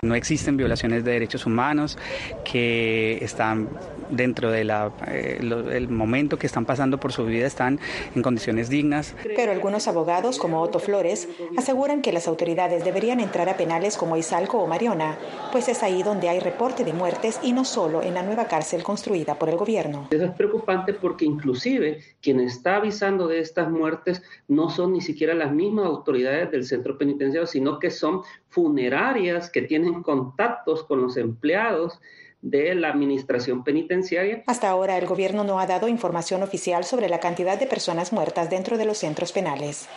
No 0.03 0.15
existen 0.15 0.59
violaciones 0.59 1.05
de 1.05 1.13
derechos 1.13 1.47
humanos 1.47 1.97
que 2.45 3.17
están 3.25 3.71
dentro 4.11 4.51
del 4.51 4.71
eh, 5.07 5.87
momento 5.89 6.39
que 6.39 6.47
están 6.47 6.67
pasando 6.67 7.01
por 7.01 7.13
su 7.13 7.25
vida 7.25 7.47
están 7.47 7.81
en 8.15 8.21
condiciones 8.21 8.69
dignas. 8.69 9.15
Pero 9.35 9.53
algunos 9.53 9.89
abogados, 9.89 10.39
como 10.39 10.61
Otto 10.61 10.81
Flores, 10.81 11.29
aseguran 11.57 12.03
que 12.03 12.13
las 12.13 12.29
autoridades 12.29 12.85
deberían 12.85 13.21
entrar 13.21 13.49
a 13.49 13.57
penales 13.57 13.97
como 13.97 14.19
Izalco 14.19 14.59
o 14.59 14.67
Mariona, 14.67 15.17
pues 15.51 15.71
es 15.71 15.83
ahí 15.83 16.03
donde 16.03 16.29
hay 16.29 16.41
reporte 16.41 16.85
de 16.85 16.93
muertes 16.93 17.41
y 17.43 17.53
no 17.53 17.65
solo 17.65 18.03
en 18.03 18.13
la 18.13 18.23
nueva 18.23 18.49
cárcel 18.49 18.83
construida 18.83 19.39
por 19.39 19.49
el 19.49 19.57
gobierno. 19.57 20.09
Eso 20.11 20.27
es 20.27 20.33
preocupante 20.33 20.93
porque 20.93 21.25
inclusive 21.25 22.03
quien 22.21 22.41
está 22.41 22.77
avisando 22.77 23.29
de 23.29 23.41
estas 23.41 23.71
muertes 23.71 24.23
no 24.47 24.69
son 24.69 24.93
ni 24.93 25.01
siquiera 25.01 25.33
las 25.33 25.53
mismas 25.53 25.87
autoridades 25.87 26.51
del 26.51 26.65
centro 26.65 26.99
penitenciario, 26.99 27.47
sino 27.47 27.79
que 27.79 27.94
son 27.99 28.23
funerarias 28.49 29.51
que 29.51 29.63
tienen 29.63 30.03
contactos 30.03 30.85
con 30.85 31.03
los 31.03 31.17
empleados 31.17 32.01
de 32.43 32.75
la 32.75 32.91
administración 32.91 33.65
penitenciaria. 33.65 34.45
Hasta 34.47 34.69
ahora 34.69 34.99
el 34.99 35.07
gobierno 35.07 35.45
no 35.45 35.59
ha 35.59 35.67
dado 35.67 35.89
información 35.89 36.43
oficial 36.43 36.85
sobre 36.85 37.09
la 37.09 37.19
cantidad 37.19 37.59
de 37.59 37.67
personas 37.67 38.13
muertas 38.13 38.51
dentro 38.51 38.77
de 38.77 38.85
los 38.85 38.99
centros 38.99 39.33
penales. 39.33 39.89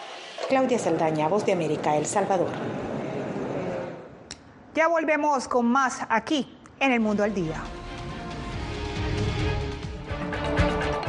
Claudia 0.47 0.79
Saldaña, 0.79 1.27
Voz 1.27 1.45
de 1.45 1.51
América, 1.51 1.97
El 1.97 2.05
Salvador. 2.05 2.51
Ya 4.75 4.87
volvemos 4.87 5.47
con 5.47 5.65
más 5.65 5.99
aquí 6.09 6.55
en 6.79 6.93
El 6.93 7.01
Mundo 7.01 7.23
al 7.23 7.33
Día. 7.33 7.61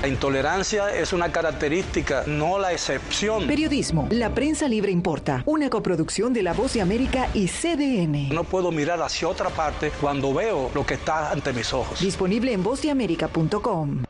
La 0.00 0.06
intolerancia 0.06 0.94
es 0.94 1.12
una 1.12 1.32
característica, 1.32 2.22
no 2.26 2.56
la 2.60 2.72
excepción. 2.72 3.48
Periodismo, 3.48 4.06
la 4.10 4.32
prensa 4.32 4.68
libre 4.68 4.92
importa, 4.92 5.42
una 5.44 5.68
coproducción 5.68 6.32
de 6.32 6.44
La 6.44 6.52
Voz 6.52 6.74
de 6.74 6.82
América 6.82 7.28
y 7.34 7.48
CDN. 7.48 8.28
No 8.32 8.44
puedo 8.44 8.70
mirar 8.70 9.02
hacia 9.02 9.26
otra 9.28 9.50
parte 9.50 9.90
cuando 10.00 10.32
veo 10.32 10.70
lo 10.72 10.86
que 10.86 10.94
está 10.94 11.32
ante 11.32 11.52
mis 11.52 11.72
ojos. 11.72 11.98
Disponible 12.00 12.52
en 12.52 12.62
vozdeamerica.com. 12.62 14.04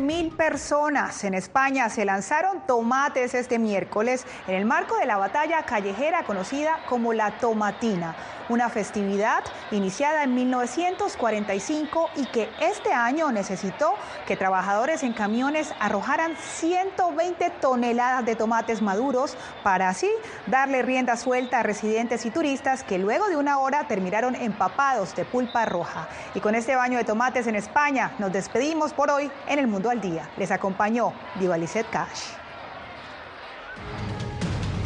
mil 0.00 0.30
personas 0.30 1.22
en 1.22 1.34
España 1.34 1.88
se 1.88 2.04
lanzaron 2.04 2.66
tomates 2.66 3.32
este 3.32 3.60
miércoles 3.60 4.26
en 4.48 4.56
el 4.56 4.64
marco 4.64 4.96
de 4.96 5.06
la 5.06 5.16
batalla 5.16 5.62
callejera 5.62 6.24
conocida 6.24 6.80
como 6.88 7.12
la 7.12 7.38
Tomatina, 7.38 8.16
una 8.48 8.68
festividad 8.68 9.44
iniciada 9.70 10.24
en 10.24 10.34
1945 10.34 12.10
y 12.16 12.26
que 12.26 12.48
este 12.60 12.92
año 12.92 13.30
necesitó 13.30 13.94
que 14.26 14.36
trabajadores 14.36 15.04
en 15.04 15.12
camiones 15.12 15.72
arrojaran 15.78 16.36
120 16.36 17.50
toneladas 17.60 18.26
de 18.26 18.34
tomates 18.34 18.82
maduros 18.82 19.36
para 19.62 19.88
así 19.88 20.10
darle 20.48 20.82
rienda 20.82 21.16
suelta 21.16 21.60
a 21.60 21.62
residentes 21.62 22.26
y 22.26 22.30
turistas 22.30 22.82
que 22.82 22.98
luego 22.98 23.28
de 23.28 23.36
una 23.36 23.58
hora 23.58 23.86
terminaron 23.86 24.34
empapados 24.34 25.14
de 25.14 25.24
pulpa 25.24 25.66
roja. 25.66 26.08
Y 26.34 26.40
con 26.40 26.56
este 26.56 26.74
baño 26.74 26.98
de 26.98 27.04
tomates 27.04 27.46
en 27.46 27.54
España 27.54 28.12
nos 28.18 28.32
despedimos 28.32 28.92
por 28.92 29.10
hoy 29.10 29.30
en 29.52 29.58
el 29.58 29.66
mundo 29.66 29.90
al 29.90 30.00
día. 30.00 30.28
Les 30.38 30.50
acompañó 30.50 31.12
Diva 31.38 31.58
Lizeth 31.58 31.88
Cash. 31.90 32.32